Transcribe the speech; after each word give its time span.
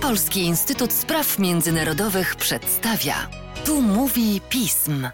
Polski 0.00 0.40
Instytut 0.40 0.92
Spraw 0.92 1.38
Międzynarodowych 1.38 2.36
przedstawia. 2.36 3.14
Tu 3.64 3.82
mówi 3.82 4.40
pism. 4.48 5.08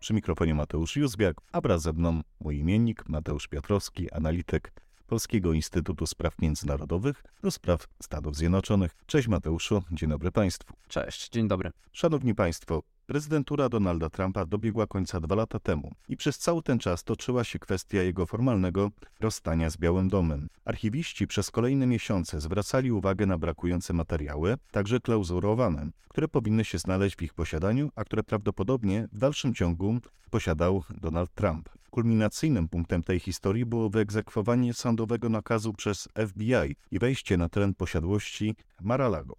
Przy 0.00 0.14
mikrofonie 0.14 0.54
Mateusz 0.54 0.96
Józwiak, 0.96 1.36
a 1.52 1.60
wraz 1.60 1.82
ze 1.82 1.92
mną 1.92 2.20
mój 2.40 2.58
imiennik 2.58 3.08
Mateusz 3.08 3.48
Piotrowski, 3.48 4.10
analityk 4.10 4.72
Polskiego 5.06 5.52
Instytutu 5.52 6.06
Spraw 6.06 6.38
Międzynarodowych 6.38 7.22
do 7.42 7.50
spraw 7.50 7.86
Stanów 8.02 8.36
Zjednoczonych. 8.36 8.96
Cześć 9.06 9.28
Mateuszu, 9.28 9.82
dzień 9.92 10.10
dobry 10.10 10.32
Państwu. 10.32 10.74
Cześć, 10.88 11.28
dzień 11.28 11.48
dobry. 11.48 11.70
Szanowni 11.92 12.34
Państwo, 12.34 12.82
Prezydentura 13.10 13.68
Donalda 13.68 14.10
Trumpa 14.10 14.46
dobiegła 14.46 14.86
końca 14.86 15.20
dwa 15.20 15.34
lata 15.34 15.58
temu 15.58 15.94
i 16.08 16.16
przez 16.16 16.38
cały 16.38 16.62
ten 16.62 16.78
czas 16.78 17.04
toczyła 17.04 17.44
się 17.44 17.58
kwestia 17.58 18.02
jego 18.02 18.26
formalnego 18.26 18.90
rozstania 19.20 19.70
z 19.70 19.76
Białym 19.76 20.08
Domem. 20.08 20.48
Archiwiści 20.64 21.26
przez 21.26 21.50
kolejne 21.50 21.86
miesiące 21.86 22.40
zwracali 22.40 22.92
uwagę 22.92 23.26
na 23.26 23.38
brakujące 23.38 23.92
materiały, 23.92 24.56
także 24.70 25.00
klauzurowane, 25.00 25.90
które 26.08 26.28
powinny 26.28 26.64
się 26.64 26.78
znaleźć 26.78 27.16
w 27.16 27.22
ich 27.22 27.34
posiadaniu, 27.34 27.90
a 27.94 28.04
które 28.04 28.22
prawdopodobnie 28.22 29.08
w 29.12 29.18
dalszym 29.18 29.54
ciągu 29.54 29.98
posiadał 30.30 30.84
Donald 30.90 31.34
Trump. 31.34 31.68
Kulminacyjnym 31.90 32.68
punktem 32.68 33.02
tej 33.02 33.20
historii 33.20 33.66
było 33.66 33.90
wyegzekwowanie 33.90 34.74
sądowego 34.74 35.28
nakazu 35.28 35.72
przez 35.72 36.08
FBI 36.28 36.76
i 36.90 36.98
wejście 36.98 37.36
na 37.36 37.48
teren 37.48 37.74
posiadłości 37.74 38.56
Mar-a-Lago. 38.80 39.34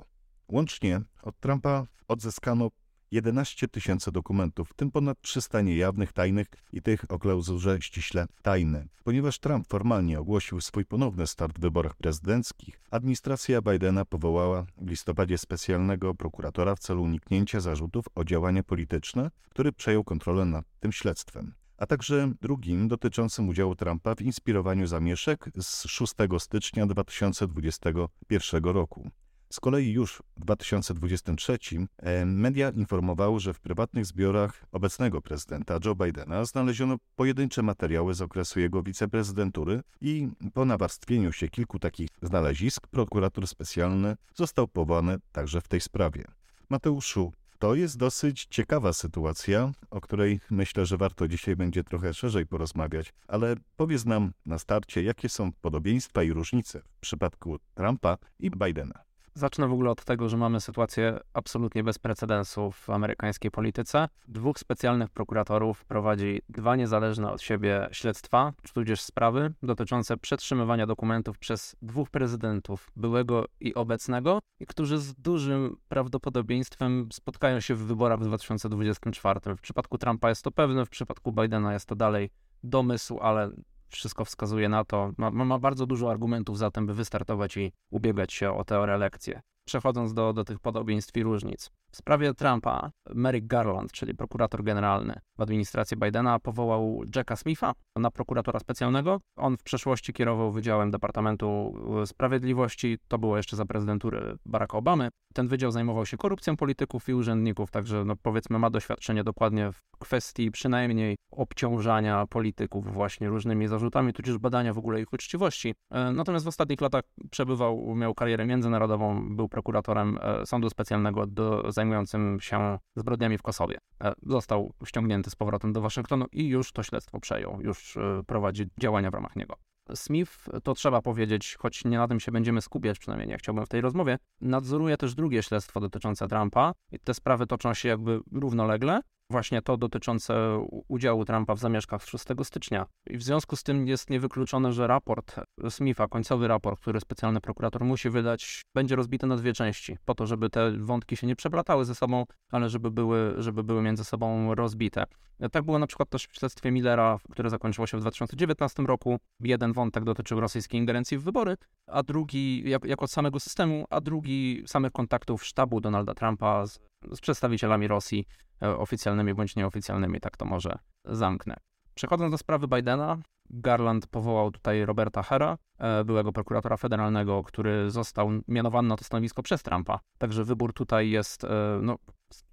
Łącznie 0.47 1.01
od 1.23 1.39
Trumpa 1.39 1.85
odzyskano 2.07 2.69
11 3.11 3.67
tysięcy 3.67 4.11
dokumentów, 4.11 4.69
w 4.69 4.73
tym 4.73 4.91
ponad 4.91 5.21
300 5.21 5.61
niejawnych, 5.61 6.13
tajnych 6.13 6.47
i 6.73 6.81
tych 6.81 7.11
o 7.11 7.19
klauzurze 7.19 7.81
ściśle 7.81 8.27
tajne. 8.41 8.87
Ponieważ 9.03 9.39
Trump 9.39 9.67
formalnie 9.67 10.19
ogłosił 10.19 10.61
swój 10.61 10.85
ponowny 10.85 11.27
start 11.27 11.57
w 11.57 11.61
wyborach 11.61 11.95
prezydenckich, 11.95 12.81
administracja 12.91 13.61
Bidena 13.61 14.05
powołała 14.05 14.65
w 14.77 14.89
listopadzie 14.89 15.37
specjalnego 15.37 16.15
prokuratora 16.15 16.75
w 16.75 16.79
celu 16.79 17.03
uniknięcia 17.03 17.59
zarzutów 17.59 18.05
o 18.15 18.23
działania 18.23 18.63
polityczne, 18.63 19.31
który 19.49 19.71
przejął 19.71 20.03
kontrolę 20.03 20.45
nad 20.45 20.65
tym 20.79 20.91
śledztwem 20.91 21.53
a 21.81 21.85
także 21.85 22.31
drugim 22.41 22.87
dotyczącym 22.87 23.49
udziału 23.49 23.75
Trumpa 23.75 24.15
w 24.15 24.21
inspirowaniu 24.21 24.87
zamieszek 24.87 25.49
z 25.61 25.87
6 25.87 26.13
stycznia 26.39 26.85
2021 26.85 28.63
roku. 28.63 29.11
Z 29.51 29.59
kolei 29.59 29.91
już 29.91 30.23
w 30.37 30.39
2023 30.39 31.57
e, 31.97 32.25
media 32.25 32.69
informowały, 32.69 33.39
że 33.39 33.53
w 33.53 33.59
prywatnych 33.59 34.05
zbiorach 34.05 34.65
obecnego 34.71 35.21
prezydenta 35.21 35.79
Joe 35.85 35.95
Bidena 35.95 36.45
znaleziono 36.45 36.97
pojedyncze 37.15 37.63
materiały 37.63 38.13
z 38.13 38.21
okresu 38.21 38.59
jego 38.59 38.83
wiceprezydentury 38.83 39.81
i 40.01 40.27
po 40.53 40.65
nawarstwieniu 40.65 41.31
się 41.31 41.49
kilku 41.49 41.79
takich 41.79 42.09
znalezisk 42.21 42.87
prokurator 42.87 43.47
specjalny 43.47 44.15
został 44.35 44.67
powołany 44.67 45.17
także 45.31 45.61
w 45.61 45.67
tej 45.67 45.81
sprawie. 45.81 46.23
Mateuszu, 46.69 47.31
to 47.59 47.75
jest 47.75 47.97
dosyć 47.97 48.45
ciekawa 48.49 48.93
sytuacja, 48.93 49.71
o 49.89 50.01
której 50.01 50.39
myślę, 50.49 50.85
że 50.85 50.97
warto 50.97 51.27
dzisiaj 51.27 51.55
będzie 51.55 51.83
trochę 51.83 52.13
szerzej 52.13 52.45
porozmawiać, 52.45 53.13
ale 53.27 53.55
powiedz 53.77 54.05
nam 54.05 54.31
na 54.45 54.59
starcie, 54.59 55.03
jakie 55.03 55.29
są 55.29 55.51
podobieństwa 55.61 56.23
i 56.23 56.33
różnice 56.33 56.81
w 56.97 56.99
przypadku 56.99 57.57
Trumpa 57.75 58.17
i 58.39 58.51
Bidena. 58.51 59.10
Zacznę 59.33 59.67
w 59.67 59.73
ogóle 59.73 59.91
od 59.91 60.05
tego, 60.05 60.29
że 60.29 60.37
mamy 60.37 60.61
sytuację 60.61 61.19
absolutnie 61.33 61.83
bez 61.83 61.99
precedensu 61.99 62.71
w 62.71 62.89
amerykańskiej 62.89 63.51
polityce. 63.51 64.09
Dwóch 64.27 64.59
specjalnych 64.59 65.09
prokuratorów 65.09 65.85
prowadzi 65.85 66.41
dwa 66.49 66.75
niezależne 66.75 67.31
od 67.31 67.41
siebie 67.41 67.87
śledztwa, 67.91 68.53
tudzież 68.73 69.01
sprawy 69.01 69.53
dotyczące 69.63 70.17
przetrzymywania 70.17 70.87
dokumentów 70.87 71.39
przez 71.39 71.75
dwóch 71.81 72.09
prezydentów, 72.09 72.91
byłego 72.95 73.45
i 73.59 73.75
obecnego, 73.75 74.39
którzy 74.67 74.97
z 74.97 75.13
dużym 75.13 75.77
prawdopodobieństwem 75.87 77.09
spotkają 77.13 77.59
się 77.59 77.75
w 77.75 77.85
wyborach 77.85 78.19
w 78.19 78.25
2024. 78.25 79.39
W 79.55 79.61
przypadku 79.61 79.97
Trumpa 79.97 80.29
jest 80.29 80.43
to 80.43 80.51
pewne, 80.51 80.85
w 80.85 80.89
przypadku 80.89 81.31
Bidena 81.31 81.73
jest 81.73 81.85
to 81.85 81.95
dalej 81.95 82.29
domysł, 82.63 83.19
ale 83.19 83.51
wszystko 83.91 84.25
wskazuje 84.25 84.69
na 84.69 84.85
to, 84.85 85.11
ma, 85.17 85.31
ma 85.31 85.59
bardzo 85.59 85.85
dużo 85.85 86.11
argumentów 86.11 86.57
za 86.57 86.71
tym, 86.71 86.87
by 86.87 86.93
wystartować 86.93 87.57
i 87.57 87.71
ubiegać 87.89 88.33
się 88.33 88.51
o 88.53 88.63
tę 88.63 88.85
reelekcję. 88.85 89.41
Przechodząc 89.65 90.13
do, 90.13 90.33
do 90.33 90.43
tych 90.43 90.59
podobieństw 90.59 91.17
i 91.17 91.23
różnic. 91.23 91.71
W 91.91 91.97
sprawie 91.97 92.33
Trumpa 92.33 92.91
Merrick 93.15 93.47
Garland, 93.47 93.91
czyli 93.91 94.15
prokurator 94.15 94.63
generalny 94.63 95.19
w 95.37 95.41
administracji 95.41 95.97
Bidena, 95.97 96.39
powołał 96.39 97.01
Jacka 97.15 97.35
Smitha 97.35 97.73
na 97.95 98.11
prokuratora 98.11 98.59
specjalnego. 98.59 99.19
On 99.35 99.57
w 99.57 99.63
przeszłości 99.63 100.13
kierował 100.13 100.51
Wydziałem 100.51 100.91
Departamentu 100.91 101.73
Sprawiedliwości, 102.05 102.97
to 103.07 103.17
było 103.17 103.37
jeszcze 103.37 103.55
za 103.55 103.65
prezydentury 103.65 104.37
Baracka 104.45 104.77
Obamy. 104.77 105.09
Ten 105.33 105.47
wydział 105.47 105.71
zajmował 105.71 106.05
się 106.05 106.17
korupcją 106.17 106.57
polityków 106.57 107.09
i 107.09 107.13
urzędników, 107.13 107.71
także 107.71 108.05
no 108.05 108.15
powiedzmy 108.15 108.59
ma 108.59 108.69
doświadczenie 108.69 109.23
dokładnie 109.23 109.71
w 109.71 109.81
kwestii 109.99 110.51
przynajmniej 110.51 111.15
obciążania 111.31 112.27
polityków 112.27 112.93
właśnie 112.93 113.29
różnymi 113.29 113.67
zarzutami, 113.67 114.13
tudzież 114.13 114.37
badania 114.37 114.73
w 114.73 114.77
ogóle 114.77 115.01
ich 115.01 115.13
uczciwości. 115.13 115.73
E, 115.91 116.11
natomiast 116.11 116.45
w 116.45 116.47
ostatnich 116.47 116.81
latach 116.81 117.03
przebywał, 117.31 117.95
miał 117.95 118.13
karierę 118.13 118.45
międzynarodową, 118.45 119.35
był 119.35 119.49
prokuratorem 119.51 120.19
e, 120.21 120.45
Sądu 120.45 120.69
Specjalnego 120.69 121.27
do 121.27 121.71
zajmującym 121.71 122.39
się 122.41 122.79
zbrodniami 122.95 123.37
w 123.37 123.41
Kosowie. 123.41 123.77
E, 124.03 124.13
został 124.23 124.73
ściągnięty 124.85 125.29
z 125.29 125.35
powrotem 125.35 125.73
do 125.73 125.81
Waszyngtonu 125.81 126.25
i 126.31 126.47
już 126.47 126.71
to 126.71 126.83
śledztwo 126.83 127.19
przejął, 127.19 127.61
już 127.61 127.97
e, 127.97 128.21
prowadzi 128.27 128.65
działania 128.79 129.11
w 129.11 129.13
ramach 129.13 129.35
niego. 129.35 129.55
Smith, 129.95 130.49
to 130.63 130.73
trzeba 130.73 131.01
powiedzieć, 131.01 131.55
choć 131.59 131.85
nie 131.85 131.97
na 131.97 132.07
tym 132.07 132.19
się 132.19 132.31
będziemy 132.31 132.61
skupiać, 132.61 132.99
przynajmniej 132.99 133.29
nie 133.29 133.37
chciałbym 133.37 133.65
w 133.65 133.69
tej 133.69 133.81
rozmowie, 133.81 134.17
nadzoruje 134.41 134.97
też 134.97 135.15
drugie 135.15 135.43
śledztwo 135.43 135.79
dotyczące 135.79 136.27
Trumpa 136.27 136.73
i 136.91 136.99
te 136.99 137.13
sprawy 137.13 137.47
toczą 137.47 137.73
się 137.73 137.89
jakby 137.89 138.19
równolegle 138.31 139.01
właśnie 139.31 139.61
to 139.61 139.77
dotyczące 139.77 140.65
udziału 140.87 141.25
Trumpa 141.25 141.55
w 141.55 141.59
zamieszkach 141.59 142.03
z 142.03 142.07
6 142.07 142.25
stycznia. 142.43 142.85
I 143.07 143.17
w 143.17 143.23
związku 143.23 143.55
z 143.55 143.63
tym 143.63 143.87
jest 143.87 144.09
niewykluczone, 144.09 144.73
że 144.73 144.87
raport 144.87 145.35
Smitha, 145.69 146.07
końcowy 146.07 146.47
raport, 146.47 146.81
który 146.81 146.99
specjalny 146.99 147.41
prokurator 147.41 147.83
musi 147.85 148.09
wydać, 148.09 148.61
będzie 148.75 148.95
rozbity 148.95 149.27
na 149.27 149.35
dwie 149.35 149.53
części, 149.53 149.97
po 150.05 150.15
to, 150.15 150.27
żeby 150.27 150.49
te 150.49 150.71
wątki 150.71 151.17
się 151.17 151.27
nie 151.27 151.35
przeplatały 151.35 151.85
ze 151.85 151.95
sobą, 151.95 152.25
ale 152.51 152.69
żeby 152.69 152.91
były, 152.91 153.33
żeby 153.37 153.63
były 153.63 153.81
między 153.81 154.03
sobą 154.03 154.55
rozbite. 154.55 155.05
Tak 155.51 155.63
było 155.63 155.79
na 155.79 155.87
przykład 155.87 156.09
też 156.09 156.27
w 156.27 156.35
śledztwie 156.35 156.71
Millera, 156.71 157.17
które 157.31 157.49
zakończyło 157.49 157.87
się 157.87 157.97
w 157.97 158.01
2019 158.01 158.83
roku. 158.83 159.19
Jeden 159.39 159.73
wątek 159.73 160.03
dotyczył 160.03 160.39
rosyjskiej 160.39 160.79
ingerencji 160.79 161.17
w 161.17 161.23
wybory, 161.23 161.57
a 161.87 162.03
drugi, 162.03 162.69
jak, 162.69 162.85
jak 162.85 163.03
od 163.03 163.11
samego 163.11 163.39
systemu, 163.39 163.85
a 163.89 164.01
drugi 164.01 164.63
samych 164.67 164.91
kontaktów 164.91 165.45
sztabu 165.45 165.81
Donalda 165.81 166.13
Trumpa 166.13 166.65
z, 166.65 166.79
z 167.11 167.21
przedstawicielami 167.21 167.87
Rosji 167.87 168.25
E, 168.61 168.77
oficjalnymi 168.77 169.33
bądź 169.33 169.55
nieoficjalnymi, 169.55 170.19
tak 170.19 170.37
to 170.37 170.45
może 170.45 170.77
zamknę. 171.05 171.57
Przechodząc 171.95 172.31
do 172.31 172.37
sprawy 172.37 172.67
Bidena, 172.67 173.17
Garland 173.49 174.07
powołał 174.07 174.51
tutaj 174.51 174.85
Roberta 174.85 175.23
Hera, 175.23 175.57
e, 175.77 176.03
byłego 176.03 176.31
prokuratora 176.31 176.77
federalnego, 176.77 177.43
który 177.43 177.91
został 177.91 178.29
mianowany 178.47 178.87
na 178.87 178.97
to 178.97 179.03
stanowisko 179.03 179.43
przez 179.43 179.63
Trumpa. 179.63 179.99
Także 180.17 180.43
wybór 180.43 180.73
tutaj 180.73 181.09
jest 181.09 181.43
e, 181.43 181.79
no, 181.81 181.97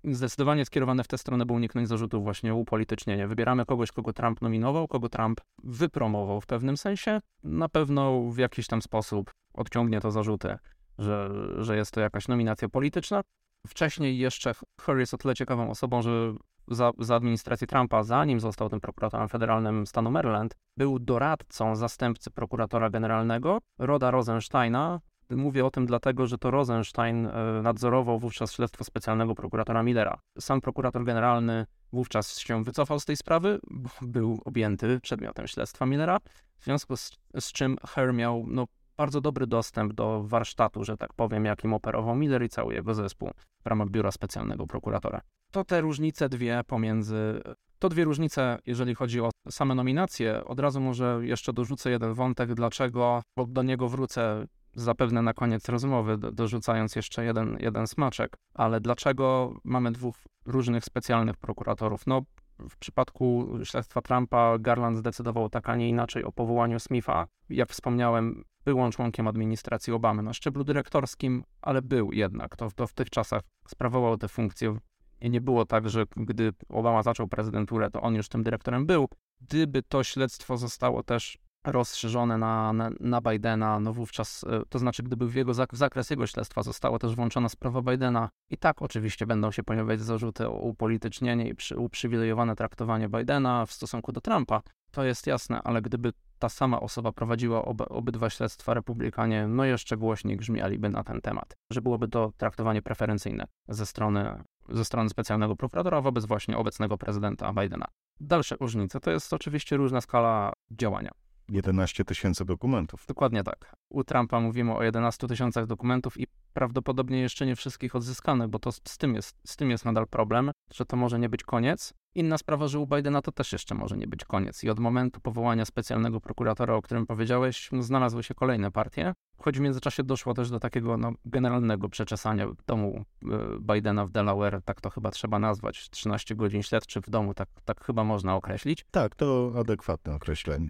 zdecydowanie 0.04 0.64
skierowany 0.64 1.04
w 1.04 1.08
tę 1.08 1.18
stronę, 1.18 1.46
by 1.46 1.52
uniknąć 1.52 1.88
zarzutów 1.88 2.24
właśnie 2.24 2.54
upolitycznienia. 2.54 3.28
Wybieramy 3.28 3.66
kogoś, 3.66 3.92
kogo 3.92 4.12
Trump 4.12 4.42
nominował, 4.42 4.88
kogo 4.88 5.08
Trump 5.08 5.40
wypromował 5.64 6.40
w 6.40 6.46
pewnym 6.46 6.76
sensie. 6.76 7.20
Na 7.44 7.68
pewno 7.68 8.22
w 8.30 8.38
jakiś 8.38 8.66
tam 8.66 8.82
sposób 8.82 9.30
odciągnie 9.54 10.00
to 10.00 10.10
zarzuty, 10.10 10.58
że, 10.98 11.30
że 11.58 11.76
jest 11.76 11.92
to 11.92 12.00
jakaś 12.00 12.28
nominacja 12.28 12.68
polityczna. 12.68 13.22
Wcześniej 13.68 14.18
jeszcze 14.18 14.52
Harry 14.80 15.00
jest 15.00 15.14
o 15.14 15.18
tyle 15.18 15.34
ciekawą 15.34 15.70
osobą, 15.70 16.02
że 16.02 16.34
za, 16.68 16.92
za 16.98 17.16
administracji 17.16 17.66
Trumpa, 17.66 18.02
zanim 18.02 18.40
został 18.40 18.68
tym 18.68 18.80
prokuratorem 18.80 19.28
federalnym 19.28 19.86
stanu 19.86 20.10
Maryland, 20.10 20.54
był 20.76 20.98
doradcą 20.98 21.76
zastępcy 21.76 22.30
prokuratora 22.30 22.90
generalnego 22.90 23.58
Roda 23.78 24.10
Rosensteina. 24.10 25.00
Mówię 25.30 25.66
o 25.66 25.70
tym 25.70 25.86
dlatego, 25.86 26.26
że 26.26 26.38
to 26.38 26.50
Rosenstein 26.50 27.26
e, 27.26 27.62
nadzorował 27.62 28.18
wówczas 28.18 28.52
śledztwo 28.52 28.84
specjalnego 28.84 29.34
prokuratora 29.34 29.82
Millera. 29.82 30.20
Sam 30.38 30.60
prokurator 30.60 31.04
generalny 31.04 31.66
wówczas 31.92 32.38
się 32.38 32.64
wycofał 32.64 33.00
z 33.00 33.04
tej 33.04 33.16
sprawy, 33.16 33.60
był 34.02 34.40
objęty 34.44 35.00
przedmiotem 35.00 35.46
śledztwa 35.46 35.86
Millera, 35.86 36.18
w 36.58 36.64
związku 36.64 36.96
z, 36.96 37.10
z 37.40 37.52
czym 37.52 37.76
Herr 37.86 38.14
miał 38.14 38.44
no, 38.46 38.66
bardzo 38.98 39.20
dobry 39.20 39.46
dostęp 39.46 39.92
do 39.92 40.22
warsztatu, 40.22 40.84
że 40.84 40.96
tak 40.96 41.12
powiem, 41.12 41.44
jakim 41.44 41.74
operował 41.74 42.16
Miller 42.16 42.42
i 42.42 42.48
cały 42.48 42.74
jego 42.74 42.94
zespół 42.94 43.30
w 43.64 43.66
ramach 43.66 43.88
biura 43.88 44.12
specjalnego 44.12 44.66
prokuratora. 44.66 45.20
To 45.50 45.64
te 45.64 45.80
różnice 45.80 46.28
dwie 46.28 46.60
pomiędzy. 46.66 47.40
To 47.78 47.88
dwie 47.88 48.04
różnice, 48.04 48.58
jeżeli 48.66 48.94
chodzi 48.94 49.20
o 49.20 49.30
same 49.50 49.74
nominacje. 49.74 50.44
Od 50.44 50.60
razu 50.60 50.80
może 50.80 51.20
jeszcze 51.22 51.52
dorzucę 51.52 51.90
jeden 51.90 52.14
wątek, 52.14 52.54
dlaczego, 52.54 53.22
bo 53.36 53.46
do 53.46 53.62
niego 53.62 53.88
wrócę 53.88 54.46
zapewne 54.74 55.22
na 55.22 55.34
koniec 55.34 55.68
rozmowy, 55.68 56.18
dorzucając 56.18 56.96
jeszcze 56.96 57.24
jeden, 57.24 57.56
jeden 57.60 57.86
smaczek. 57.86 58.36
Ale 58.54 58.80
dlaczego 58.80 59.54
mamy 59.64 59.92
dwóch 59.92 60.16
różnych 60.46 60.84
specjalnych 60.84 61.36
prokuratorów? 61.36 62.06
No, 62.06 62.22
w 62.70 62.76
przypadku 62.76 63.58
śledztwa 63.64 64.02
Trumpa 64.02 64.58
Garland 64.58 64.98
zdecydował 64.98 65.48
tak, 65.48 65.68
a 65.68 65.76
nie 65.76 65.88
inaczej 65.88 66.24
o 66.24 66.32
powołaniu 66.32 66.80
Smitha. 66.80 67.26
Jak 67.50 67.68
wspomniałem, 67.68 68.44
był 68.64 68.80
on 68.80 68.92
członkiem 68.92 69.28
administracji 69.28 69.92
Obamy 69.92 70.22
na 70.22 70.32
szczeblu 70.32 70.64
dyrektorskim, 70.64 71.44
ale 71.62 71.82
był 71.82 72.12
jednak. 72.12 72.56
To, 72.56 72.70
to 72.70 72.86
w 72.86 72.92
tych 72.92 73.10
czasach 73.10 73.42
sprawował 73.68 74.16
te 74.16 74.28
funkcje. 74.28 74.76
I 75.20 75.30
nie 75.30 75.40
było 75.40 75.64
tak, 75.64 75.88
że 75.88 76.04
gdy 76.16 76.52
Obama 76.68 77.02
zaczął 77.02 77.28
prezydenturę, 77.28 77.90
to 77.90 78.00
on 78.00 78.14
już 78.14 78.28
tym 78.28 78.42
dyrektorem 78.42 78.86
był. 78.86 79.08
Gdyby 79.40 79.82
to 79.82 80.04
śledztwo 80.04 80.56
zostało 80.56 81.02
też 81.02 81.38
rozszerzone 81.72 82.38
na, 82.38 82.72
na, 82.72 82.90
na 83.00 83.20
Bidena, 83.20 83.80
no 83.80 83.92
wówczas, 83.92 84.44
e, 84.44 84.62
to 84.68 84.78
znaczy 84.78 85.02
gdyby 85.02 85.28
w, 85.28 85.34
jego, 85.34 85.52
w 85.52 85.76
zakres 85.76 86.10
jego 86.10 86.26
śledztwa 86.26 86.62
została 86.62 86.98
też 86.98 87.14
włączona 87.14 87.48
sprawa 87.48 87.82
Bidena, 87.82 88.28
i 88.50 88.56
tak 88.56 88.82
oczywiście 88.82 89.26
będą 89.26 89.50
się 89.50 89.62
pojawiać 89.62 90.00
zarzuty 90.00 90.48
o 90.48 90.52
upolitycznienie 90.52 91.48
i 91.48 91.54
przy, 91.54 91.76
uprzywilejowane 91.76 92.56
traktowanie 92.56 93.08
Bidena 93.08 93.66
w 93.66 93.72
stosunku 93.72 94.12
do 94.12 94.20
Trumpa, 94.20 94.62
to 94.90 95.04
jest 95.04 95.26
jasne, 95.26 95.62
ale 95.62 95.82
gdyby 95.82 96.12
ta 96.38 96.48
sama 96.48 96.80
osoba 96.80 97.12
prowadziła 97.12 97.64
ob, 97.64 97.82
obydwa 97.88 98.30
śledztwa, 98.30 98.74
republikanie 98.74 99.46
no 99.48 99.64
jeszcze 99.64 99.96
głośniej 99.96 100.36
grzmialiby 100.36 100.88
na 100.88 101.04
ten 101.04 101.20
temat, 101.20 101.56
że 101.72 101.82
byłoby 101.82 102.08
to 102.08 102.32
traktowanie 102.36 102.82
preferencyjne 102.82 103.44
ze 103.68 103.86
strony, 103.86 104.42
ze 104.68 104.84
strony 104.84 105.08
specjalnego 105.08 105.56
prokuratora 105.56 106.00
wobec 106.00 106.24
właśnie 106.24 106.56
obecnego 106.56 106.98
prezydenta 106.98 107.52
Bidena. 107.52 107.86
Dalsze 108.20 108.56
różnice 108.60 109.00
to 109.00 109.10
jest 109.10 109.32
oczywiście 109.32 109.76
różna 109.76 110.00
skala 110.00 110.52
działania. 110.70 111.10
11 111.48 112.04
tysięcy 112.04 112.44
dokumentów. 112.44 113.04
Dokładnie 113.08 113.44
tak. 113.44 113.76
U 113.88 114.04
Trumpa 114.04 114.40
mówimy 114.40 114.76
o 114.76 114.82
11 114.82 115.28
tysiącach 115.28 115.66
dokumentów 115.66 116.20
i 116.20 116.26
prawdopodobnie 116.52 117.20
jeszcze 117.20 117.46
nie 117.46 117.56
wszystkich 117.56 117.96
odzyskanych, 117.96 118.48
bo 118.48 118.58
to 118.58 118.72
z 118.72 118.98
tym, 118.98 119.14
jest, 119.14 119.36
z 119.46 119.56
tym 119.56 119.70
jest 119.70 119.84
nadal 119.84 120.06
problem, 120.06 120.50
że 120.74 120.84
to 120.84 120.96
może 120.96 121.18
nie 121.18 121.28
być 121.28 121.42
koniec. 121.42 121.94
Inna 122.14 122.38
sprawa, 122.38 122.68
że 122.68 122.78
u 122.78 122.86
Bidena 122.86 123.22
to 123.22 123.32
też 123.32 123.52
jeszcze 123.52 123.74
może 123.74 123.96
nie 123.96 124.06
być 124.06 124.24
koniec. 124.24 124.64
I 124.64 124.70
od 124.70 124.78
momentu 124.78 125.20
powołania 125.20 125.64
specjalnego 125.64 126.20
prokuratora, 126.20 126.74
o 126.74 126.82
którym 126.82 127.06
powiedziałeś, 127.06 127.70
znalazły 127.80 128.22
się 128.22 128.34
kolejne 128.34 128.70
partie. 128.70 129.14
Choć 129.42 129.58
w 129.58 129.60
międzyczasie 129.60 130.04
doszło 130.04 130.34
też 130.34 130.50
do 130.50 130.60
takiego 130.60 130.96
no, 130.96 131.12
generalnego 131.24 131.88
przeczesania 131.88 132.46
domu 132.66 133.04
y, 133.22 133.26
Bidena 133.60 134.06
w 134.06 134.10
Delaware, 134.10 134.62
tak 134.64 134.80
to 134.80 134.90
chyba 134.90 135.10
trzeba 135.10 135.38
nazwać. 135.38 135.90
13 135.90 136.34
godzin 136.34 136.62
śledczych 136.62 137.04
w 137.04 137.10
domu, 137.10 137.34
tak, 137.34 137.48
tak 137.64 137.84
chyba 137.84 138.04
można 138.04 138.34
określić. 138.34 138.86
Tak, 138.90 139.14
to 139.14 139.52
adekwatne 139.58 140.14
określenie. 140.14 140.68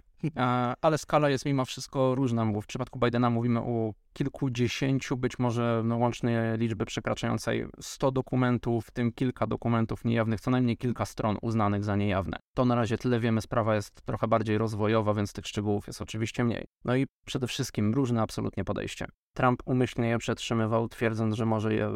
Ale 0.81 0.97
skala 0.97 1.29
jest 1.29 1.45
mimo 1.45 1.65
wszystko 1.65 2.15
różna. 2.15 2.45
W 2.45 2.65
przypadku 2.65 2.99
Bidena 2.99 3.29
mówimy 3.29 3.59
o 3.59 3.93
kilkudziesięciu, 4.13 5.17
być 5.17 5.39
może 5.39 5.81
no, 5.85 5.97
łącznej 5.97 6.57
liczby 6.57 6.85
przekraczającej 6.85 7.65
100 7.81 8.11
dokumentów, 8.11 8.85
w 8.85 8.91
tym 8.91 9.11
kilka 9.11 9.47
dokumentów 9.47 10.05
niejawnych, 10.05 10.41
co 10.41 10.51
najmniej 10.51 10.77
kilka 10.77 11.05
stron 11.05 11.37
uznanych 11.41 11.83
za 11.83 11.95
niejawne. 11.95 12.37
To 12.53 12.65
na 12.65 12.75
razie 12.75 12.97
tyle 12.97 13.19
wiemy, 13.19 13.41
sprawa 13.41 13.75
jest 13.75 14.01
trochę 14.01 14.27
bardziej 14.27 14.57
rozwojowa, 14.57 15.13
więc 15.13 15.33
tych 15.33 15.47
szczegółów 15.47 15.87
jest 15.87 16.01
oczywiście 16.01 16.43
mniej. 16.43 16.65
No 16.85 16.95
i 16.95 17.07
przede 17.25 17.47
wszystkim 17.47 17.93
różne 17.93 18.21
absolutnie 18.21 18.58
podejście. 18.65 19.07
Trump 19.33 19.61
umyślnie 19.65 20.09
je 20.09 20.17
przetrzymywał, 20.17 20.89
twierdząc, 20.89 21.35
że 21.35 21.45
może 21.45 21.73
je 21.73 21.91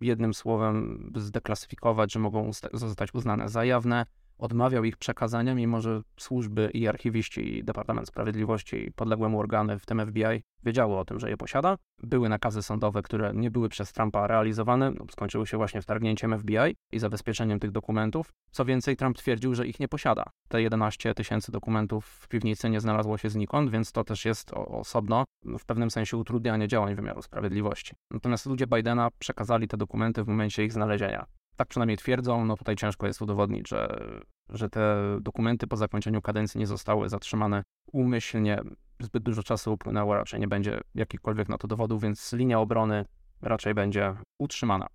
jednym 0.00 0.34
słowem 0.34 1.12
zdeklasyfikować, 1.16 2.12
że 2.12 2.18
mogą 2.18 2.50
zostać 2.72 3.14
uznane 3.14 3.48
za 3.48 3.64
jawne 3.64 4.06
odmawiał 4.38 4.84
ich 4.84 4.96
przekazania, 4.96 5.54
mimo 5.54 5.80
że 5.80 6.02
służby 6.16 6.70
i 6.74 6.88
archiwiści, 6.88 7.58
i 7.58 7.64
Departament 7.64 8.08
Sprawiedliwości, 8.08 8.86
i 8.86 8.92
podległe 8.92 9.28
mu 9.28 9.40
organy, 9.40 9.78
w 9.78 9.86
tym 9.86 10.06
FBI, 10.06 10.42
wiedziały 10.64 10.98
o 10.98 11.04
tym, 11.04 11.20
że 11.20 11.30
je 11.30 11.36
posiada. 11.36 11.76
Były 12.02 12.28
nakazy 12.28 12.62
sądowe, 12.62 13.02
które 13.02 13.32
nie 13.34 13.50
były 13.50 13.68
przez 13.68 13.92
Trumpa 13.92 14.26
realizowane, 14.26 14.90
no, 14.90 15.04
skończyły 15.10 15.46
się 15.46 15.56
właśnie 15.56 15.82
wtargnięciem 15.82 16.38
FBI 16.38 16.76
i 16.92 16.98
zabezpieczeniem 16.98 17.60
tych 17.60 17.70
dokumentów. 17.70 18.32
Co 18.50 18.64
więcej, 18.64 18.96
Trump 18.96 19.18
twierdził, 19.18 19.54
że 19.54 19.66
ich 19.66 19.80
nie 19.80 19.88
posiada. 19.88 20.24
Te 20.48 20.62
11 20.62 21.14
tysięcy 21.14 21.52
dokumentów 21.52 22.06
w 22.06 22.28
piwnicy 22.28 22.70
nie 22.70 22.80
znalazło 22.80 23.18
się 23.18 23.30
znikąd, 23.30 23.70
więc 23.70 23.92
to 23.92 24.04
też 24.04 24.24
jest 24.24 24.52
osobno 24.52 25.24
w 25.58 25.64
pewnym 25.64 25.90
sensie 25.90 26.16
utrudnianie 26.16 26.68
działań 26.68 26.94
wymiaru 26.94 27.22
sprawiedliwości. 27.22 27.94
Natomiast 28.10 28.46
ludzie 28.46 28.66
Bidena 28.66 29.08
przekazali 29.18 29.68
te 29.68 29.76
dokumenty 29.76 30.24
w 30.24 30.28
momencie 30.28 30.64
ich 30.64 30.72
znalezienia 30.72 31.26
tak 31.58 31.68
przynajmniej 31.68 31.96
twierdzą, 31.96 32.44
no 32.44 32.56
tutaj 32.56 32.76
ciężko 32.76 33.06
jest 33.06 33.22
udowodnić, 33.22 33.68
że, 33.68 34.00
że 34.48 34.68
te 34.68 34.96
dokumenty 35.20 35.66
po 35.66 35.76
zakończeniu 35.76 36.22
kadencji 36.22 36.60
nie 36.60 36.66
zostały 36.66 37.08
zatrzymane 37.08 37.62
umyślnie. 37.92 38.60
Zbyt 39.00 39.22
dużo 39.22 39.42
czasu 39.42 39.72
upłynęło, 39.72 40.14
raczej 40.14 40.40
nie 40.40 40.48
będzie 40.48 40.80
jakichkolwiek 40.94 41.48
na 41.48 41.58
to 41.58 41.68
dowodów, 41.68 42.02
więc 42.02 42.32
linia 42.32 42.60
obrony 42.60 43.04
raczej 43.42 43.74
będzie 43.74 44.14
utrzymana. 44.38 44.86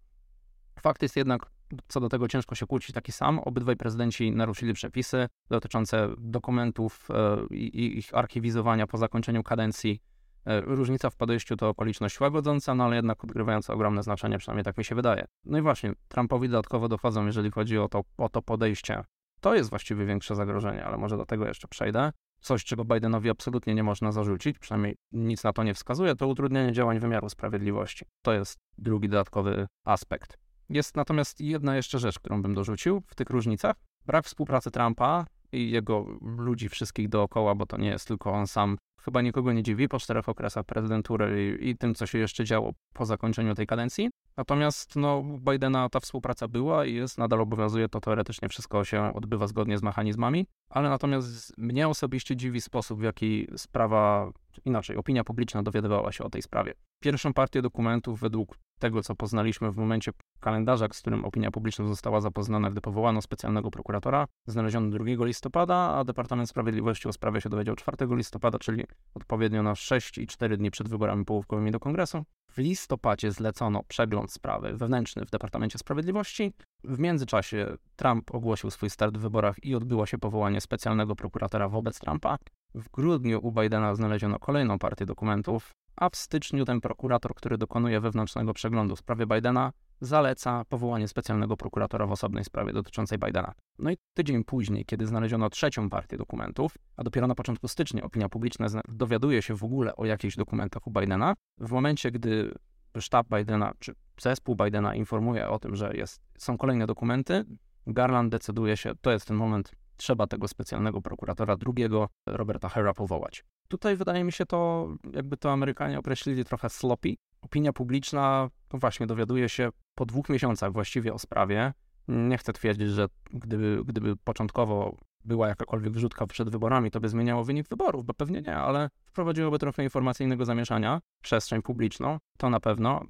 Fakt 0.81 1.01
jest 1.01 1.15
jednak, 1.15 1.45
co 1.87 1.99
do 1.99 2.09
tego 2.09 2.27
ciężko 2.27 2.55
się 2.55 2.65
kłócić, 2.67 2.95
taki 2.95 3.11
sam. 3.11 3.39
Obydwaj 3.39 3.75
prezydenci 3.75 4.31
naruszyli 4.31 4.73
przepisy 4.73 5.27
dotyczące 5.49 6.09
dokumentów 6.17 7.09
e, 7.11 7.55
i 7.55 7.97
ich 7.97 8.15
archiwizowania 8.15 8.87
po 8.87 8.97
zakończeniu 8.97 9.43
kadencji 9.43 10.01
różnica 10.45 11.09
w 11.09 11.15
podejściu 11.15 11.55
to 11.57 11.69
okoliczność 11.69 12.19
łagodząca, 12.19 12.75
no 12.75 12.83
ale 12.83 12.95
jednak 12.95 13.23
odgrywająca 13.23 13.73
ogromne 13.73 14.03
znaczenie, 14.03 14.37
przynajmniej 14.37 14.63
tak 14.63 14.77
mi 14.77 14.83
się 14.83 14.95
wydaje. 14.95 15.25
No 15.45 15.57
i 15.57 15.61
właśnie, 15.61 15.93
Trumpowi 16.07 16.49
dodatkowo 16.49 16.87
dochodzą, 16.87 17.25
jeżeli 17.25 17.51
chodzi 17.51 17.77
o 17.77 17.89
to, 17.89 18.01
o 18.17 18.29
to 18.29 18.41
podejście. 18.41 19.03
To 19.41 19.55
jest 19.55 19.69
właściwie 19.69 20.05
większe 20.05 20.35
zagrożenie, 20.35 20.85
ale 20.85 20.97
może 20.97 21.17
do 21.17 21.25
tego 21.25 21.47
jeszcze 21.47 21.67
przejdę. 21.67 22.11
Coś, 22.41 22.63
czego 22.63 22.85
Bidenowi 22.85 23.29
absolutnie 23.29 23.75
nie 23.75 23.83
można 23.83 24.11
zarzucić, 24.11 24.59
przynajmniej 24.59 24.95
nic 25.11 25.43
na 25.43 25.53
to 25.53 25.63
nie 25.63 25.73
wskazuje, 25.73 26.15
to 26.15 26.27
utrudnianie 26.27 26.71
działań 26.71 26.99
wymiaru 26.99 27.29
sprawiedliwości. 27.29 28.05
To 28.21 28.33
jest 28.33 28.59
drugi 28.77 29.09
dodatkowy 29.09 29.67
aspekt. 29.85 30.37
Jest 30.69 30.95
natomiast 30.95 31.41
jedna 31.41 31.75
jeszcze 31.75 31.99
rzecz, 31.99 32.19
którą 32.19 32.41
bym 32.41 32.53
dorzucił 32.53 33.03
w 33.07 33.15
tych 33.15 33.29
różnicach. 33.29 33.75
Brak 34.05 34.25
współpracy 34.25 34.71
Trumpa 34.71 35.25
i 35.53 35.71
jego 35.71 36.05
ludzi 36.21 36.69
wszystkich 36.69 37.09
dookoła, 37.09 37.55
bo 37.55 37.65
to 37.65 37.77
nie 37.77 37.89
jest 37.89 38.07
tylko 38.07 38.31
on 38.31 38.47
sam 38.47 38.77
chyba 39.03 39.21
nikogo 39.21 39.53
nie 39.53 39.63
dziwi 39.63 39.87
po 39.87 39.99
czterech 39.99 40.29
okresach 40.29 40.65
prezydentury 40.65 41.57
i, 41.61 41.69
i, 41.69 41.77
tym, 41.77 41.95
co 41.95 42.05
się 42.05 42.17
jeszcze 42.17 42.45
działo 42.45 42.71
po 42.93 43.05
zakończeniu 43.05 43.55
tej 43.55 43.67
kadencji. 43.67 44.09
Natomiast 44.37 44.95
no, 44.95 45.23
Bidena 45.23 45.89
ta 45.89 45.99
współpraca 45.99 46.47
była 46.47 46.85
i 46.85 46.93
jest, 46.93 47.17
nadal 47.17 47.41
obowiązuje, 47.41 47.89
to 47.89 47.99
teoretycznie 47.99 48.49
wszystko 48.49 48.83
się 48.83 49.13
odbywa 49.13 49.47
zgodnie 49.47 49.77
z 49.77 49.83
mechanizmami, 49.83 50.45
ale 50.69 50.89
natomiast 50.89 51.57
mnie 51.57 51.87
osobiście 51.87 52.35
dziwi 52.35 52.61
sposób, 52.61 52.99
w 52.99 53.03
jaki 53.03 53.47
sprawa, 53.57 54.31
inaczej, 54.65 54.97
opinia 54.97 55.23
publiczna 55.23 55.63
dowiadywała 55.63 56.11
się 56.11 56.23
o 56.23 56.29
tej 56.29 56.41
sprawie. 56.41 56.73
Pierwszą 56.99 57.33
partię 57.33 57.61
dokumentów 57.61 58.19
według 58.19 58.57
tego, 58.79 59.03
co 59.03 59.15
poznaliśmy 59.15 59.71
w 59.71 59.77
momencie 59.77 60.11
kalendarza, 60.39 60.87
z 60.91 60.99
którym 60.99 61.25
opinia 61.25 61.51
publiczna 61.51 61.85
została 61.85 62.21
zapoznana, 62.21 62.71
gdy 62.71 62.81
powołano 62.81 63.21
specjalnego 63.21 63.71
prokuratora, 63.71 64.27
znaleziono 64.47 64.89
2 64.89 65.25
listopada, 65.25 65.75
a 65.75 66.03
Departament 66.03 66.49
Sprawiedliwości 66.49 67.07
o 67.07 67.13
sprawie 67.13 67.41
się 67.41 67.49
dowiedział 67.49 67.75
4 67.75 67.97
listopada, 68.09 68.59
czyli 68.59 68.83
odpowiednio 69.13 69.63
na 69.63 69.75
6 69.75 70.17
i 70.17 70.27
4 70.27 70.57
dni 70.57 70.71
przed 70.71 70.89
wyborami 70.89 71.25
połówkowymi 71.25 71.71
do 71.71 71.79
kongresu. 71.79 72.23
W 72.51 72.57
listopadzie 72.57 73.31
zlecono 73.31 73.83
przegląd 73.87 74.31
sprawy 74.31 74.77
wewnętrzny 74.77 75.25
w 75.25 75.29
Departamencie 75.29 75.77
Sprawiedliwości. 75.77 76.53
W 76.83 76.99
międzyczasie 76.99 77.77
Trump 77.95 78.35
ogłosił 78.35 78.71
swój 78.71 78.89
start 78.89 79.17
w 79.17 79.21
wyborach 79.21 79.63
i 79.63 79.75
odbyło 79.75 80.05
się 80.05 80.17
powołanie 80.17 80.61
specjalnego 80.61 81.15
prokuratora 81.15 81.69
wobec 81.69 81.99
Trumpa. 81.99 82.37
W 82.75 82.89
grudniu 82.89 83.39
u 83.47 83.51
Bidena 83.51 83.95
znaleziono 83.95 84.39
kolejną 84.39 84.79
partię 84.79 85.05
dokumentów, 85.05 85.71
a 85.95 86.09
w 86.09 86.15
styczniu 86.15 86.65
ten 86.65 86.81
prokurator, 86.81 87.35
który 87.35 87.57
dokonuje 87.57 87.99
wewnętrznego 87.99 88.53
przeglądu 88.53 88.95
w 88.95 88.99
sprawie 88.99 89.25
Bidena, 89.27 89.71
zaleca 90.01 90.65
powołanie 90.69 91.07
specjalnego 91.07 91.57
prokuratora 91.57 92.07
w 92.07 92.11
osobnej 92.11 92.43
sprawie 92.43 92.73
dotyczącej 92.73 93.17
Bidena. 93.17 93.53
No 93.79 93.91
i 93.91 93.97
tydzień 94.13 94.43
później, 94.43 94.85
kiedy 94.85 95.07
znaleziono 95.07 95.49
trzecią 95.49 95.89
partię 95.89 96.17
dokumentów, 96.17 96.75
a 96.97 97.03
dopiero 97.03 97.27
na 97.27 97.35
początku 97.35 97.67
stycznia 97.67 98.03
opinia 98.03 98.29
publiczna 98.29 98.67
dowiaduje 98.87 99.41
się 99.41 99.55
w 99.55 99.63
ogóle 99.63 99.95
o 99.95 100.05
jakichś 100.05 100.35
dokumentach 100.35 100.87
u 100.87 100.91
Bidena, 100.91 101.33
w 101.57 101.71
momencie, 101.71 102.11
gdy 102.11 102.53
sztab 102.99 103.27
Bidena 103.37 103.71
czy 103.79 103.93
zespół 104.21 104.55
Bidena 104.55 104.95
informuje 104.95 105.49
o 105.49 105.59
tym, 105.59 105.75
że 105.75 105.93
jest, 105.93 106.21
są 106.37 106.57
kolejne 106.57 106.87
dokumenty, 106.87 107.45
Garland 107.87 108.31
decyduje 108.31 108.77
się, 108.77 108.91
to 109.01 109.11
jest 109.11 109.27
ten 109.27 109.37
moment, 109.37 109.71
trzeba 109.97 110.27
tego 110.27 110.47
specjalnego 110.47 111.01
prokuratora 111.01 111.57
drugiego, 111.57 112.09
Roberta 112.25 112.69
Hera, 112.69 112.93
powołać. 112.93 113.43
Tutaj 113.67 113.95
wydaje 113.95 114.23
mi 114.23 114.31
się 114.31 114.45
to, 114.45 114.87
jakby 115.13 115.37
to 115.37 115.51
Amerykanie 115.51 115.99
określili 115.99 116.45
trochę 116.45 116.69
sloppy. 116.69 117.15
Opinia 117.41 117.73
publiczna, 117.73 118.49
no 118.73 118.79
właśnie, 118.79 119.07
dowiaduje 119.07 119.49
się 119.49 119.69
po 119.95 120.05
dwóch 120.05 120.29
miesiącach 120.29 120.73
właściwie 120.73 121.13
o 121.13 121.19
sprawie. 121.19 121.73
Nie 122.07 122.37
chcę 122.37 122.53
twierdzić, 122.53 122.89
że 122.89 123.07
gdyby, 123.31 123.81
gdyby 123.85 124.15
początkowo 124.15 124.97
była 125.25 125.47
jakakolwiek 125.47 125.93
wrzutka 125.93 126.27
przed 126.27 126.49
wyborami, 126.49 126.91
to 126.91 126.99
by 126.99 127.09
zmieniało 127.09 127.43
wynik 127.43 127.67
wyborów, 127.67 128.05
bo 128.05 128.13
pewnie 128.13 128.41
nie, 128.41 128.55
ale 128.55 128.89
wprowadziłoby 129.05 129.59
trochę 129.59 129.83
informacyjnego 129.83 130.45
zamieszania, 130.45 131.01
przestrzeń 131.21 131.61
publiczną, 131.61 132.17
to 132.37 132.49
na 132.49 132.59
pewno. 132.59 133.05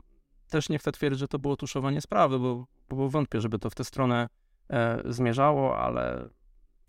Też 0.49 0.69
nie 0.69 0.79
chcę 0.79 0.91
twierdzić, 0.91 1.19
że 1.19 1.27
to 1.27 1.39
było 1.39 1.55
tuszowanie 1.55 2.01
sprawy, 2.01 2.39
bo, 2.39 2.65
bo 2.89 3.09
wątpię, 3.09 3.41
żeby 3.41 3.59
to 3.59 3.69
w 3.69 3.75
tę 3.75 3.83
stronę 3.83 4.27
e, 4.69 5.01
zmierzało, 5.05 5.77
ale 5.77 6.29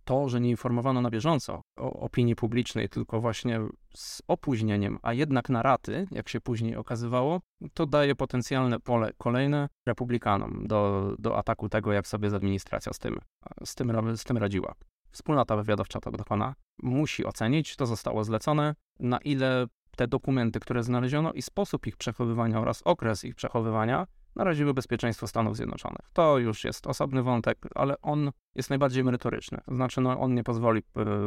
to, 0.05 0.29
że 0.29 0.41
nie 0.41 0.51
informowano 0.51 1.03
na 1.03 1.11
bieżąco 1.11 1.63
o 1.79 1.93
opinii 2.01 2.37
publicznej, 2.37 2.89
tylko 2.89 3.21
właśnie 3.21 3.61
z 3.95 4.23
opóźnieniem, 4.29 4.99
a 5.03 5.13
jednak 5.13 5.49
na 5.49 5.63
raty, 5.63 6.07
jak 6.11 6.29
się 6.29 6.41
później 6.41 6.77
okazywało, 6.77 7.41
to 7.75 7.87
daje 7.87 8.15
potencjalne 8.15 8.81
pole 8.81 9.13
kolejne 9.19 9.69
republikanom 9.87 10.67
do, 10.67 11.13
do 11.19 11.39
ataku 11.39 11.69
tego, 11.69 11.93
jak 11.93 12.07
sobie 12.07 12.31
z 12.31 12.35
administracja 12.35 12.93
z 12.93 12.99
tym, 12.99 13.19
z 13.65 13.75
tym, 13.75 14.17
z 14.17 14.25
tym 14.25 14.39
radziła. 14.39 14.75
Wspólnota 15.11 15.57
wywiadowcza 15.57 16.01
to 16.01 16.11
dokona. 16.11 16.55
Musi 16.83 17.25
ocenić, 17.25 17.77
to 17.77 17.87
zostało 17.87 18.25
zlecone, 18.25 18.75
na 19.01 19.19
ile 19.19 19.67
te 19.97 20.09
dokumenty, 20.09 20.61
które 20.61 20.83
znaleziono 20.83 21.33
i 21.33 21.43
sposób 21.43 21.87
ich 21.87 21.97
przechowywania 21.97 22.61
oraz 22.61 22.83
okres 22.83 23.25
ich 23.25 23.35
przechowywania 23.35 24.07
naraziły 24.37 24.75
bezpieczeństwo 24.75 25.27
Stanów 25.27 25.57
Zjednoczonych. 25.57 26.11
To 26.13 26.39
już 26.39 26.65
jest 26.65 26.87
osobny 26.87 27.23
wątek, 27.23 27.59
ale 27.75 28.01
on 28.03 28.31
jest 28.55 28.71
najbardziej 28.71 29.05
merytoryczny. 29.05 29.61
Znaczy, 29.69 30.01
no, 30.01 30.21
on 30.21 30.35
nie 30.35 30.45
pozwoli 30.45 30.79
y, 30.79 30.83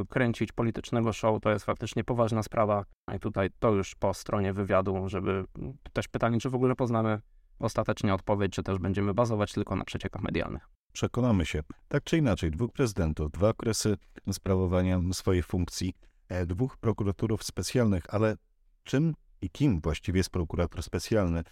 kręcić 0.10 0.52
politycznego 0.52 1.14
show, 1.14 1.42
to 1.42 1.50
jest 1.50 1.66
faktycznie 1.66 2.04
poważna 2.04 2.44
sprawa. 2.44 2.86
I 3.16 3.20
tutaj 3.20 3.50
to 3.60 3.72
już 3.72 3.96
po 3.96 4.14
stronie 4.14 4.54
wywiadu, 4.54 5.10
żeby 5.10 5.46
też 5.94 6.08
pytanie, 6.08 6.40
czy 6.40 6.50
w 6.50 6.56
ogóle 6.56 6.76
poznamy 6.76 7.22
ostatecznie 7.60 8.14
odpowiedź, 8.14 8.54
czy 8.54 8.64
też 8.64 8.80
będziemy 8.80 9.14
bazować 9.14 9.54
tylko 9.54 9.76
na 9.76 9.84
przeciekach 9.84 10.22
medialnych. 10.22 10.70
Przekonamy 10.94 11.46
się. 11.46 11.64
Tak 11.88 12.04
czy 12.04 12.18
inaczej, 12.18 12.52
dwóch 12.52 12.72
prezydentów, 12.72 13.32
dwa 13.32 13.50
okresy 13.50 13.98
sprawowania 14.32 15.02
swojej 15.12 15.44
funkcji, 15.44 15.94
e, 16.30 16.46
dwóch 16.46 16.78
prokuratorów 16.78 17.44
specjalnych, 17.44 18.14
ale 18.14 18.36
czym 18.84 19.14
i 19.42 19.50
kim 19.50 19.82
właściwie 19.82 20.18
jest 20.18 20.30
prokurator 20.30 20.84
specjalny? 20.84 21.44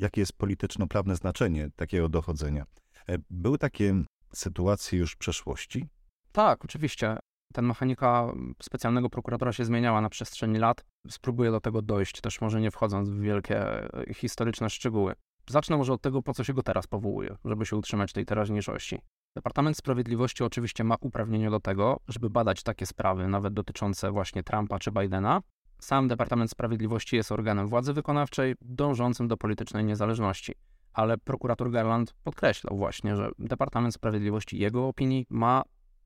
Jakie 0.00 0.20
jest 0.20 0.32
polityczno-prawne 0.32 1.16
znaczenie 1.16 1.70
takiego 1.76 2.08
dochodzenia? 2.08 2.64
E, 3.08 3.16
były 3.30 3.58
takie 3.58 3.94
sytuacje 4.32 4.98
już 4.98 5.12
w 5.12 5.18
przeszłości? 5.18 5.88
Tak, 6.32 6.64
oczywiście. 6.64 7.16
Ten 7.52 7.64
mechanika 7.64 8.32
specjalnego 8.62 9.10
prokuratora 9.10 9.52
się 9.52 9.64
zmieniała 9.64 10.00
na 10.00 10.08
przestrzeni 10.08 10.58
lat. 10.58 10.84
Spróbuję 11.08 11.50
do 11.50 11.60
tego 11.60 11.82
dojść, 11.82 12.20
też 12.20 12.40
może 12.40 12.60
nie 12.60 12.70
wchodząc 12.70 13.08
w 13.08 13.20
wielkie 13.20 13.58
e, 13.94 14.14
historyczne 14.14 14.70
szczegóły. 14.70 15.14
Zacznę 15.50 15.76
może 15.76 15.92
od 15.92 16.02
tego, 16.02 16.22
po 16.22 16.34
co 16.34 16.44
się 16.44 16.54
go 16.54 16.62
teraz 16.62 16.86
powołuje, 16.86 17.36
żeby 17.44 17.66
się 17.66 17.76
utrzymać 17.76 18.12
tej 18.12 18.24
teraźniejszości. 18.24 18.98
Departament 19.36 19.76
Sprawiedliwości 19.76 20.44
oczywiście 20.44 20.84
ma 20.84 20.96
uprawnienie 21.00 21.50
do 21.50 21.60
tego, 21.60 22.00
żeby 22.08 22.30
badać 22.30 22.62
takie 22.62 22.86
sprawy, 22.86 23.28
nawet 23.28 23.54
dotyczące 23.54 24.10
właśnie 24.10 24.42
Trumpa 24.42 24.78
czy 24.78 24.90
Bidena. 24.92 25.42
Sam 25.80 26.08
Departament 26.08 26.50
Sprawiedliwości 26.50 27.16
jest 27.16 27.32
organem 27.32 27.68
władzy 27.68 27.92
wykonawczej 27.92 28.54
dążącym 28.60 29.28
do 29.28 29.36
politycznej 29.36 29.84
niezależności. 29.84 30.54
Ale 30.92 31.18
prokurator 31.18 31.70
Garland 31.70 32.14
podkreślał 32.24 32.76
właśnie, 32.76 33.16
że 33.16 33.30
Departament 33.38 33.94
Sprawiedliwości, 33.94 34.58
jego 34.58 34.88
opinii, 34.88 35.26
ma 35.30 35.62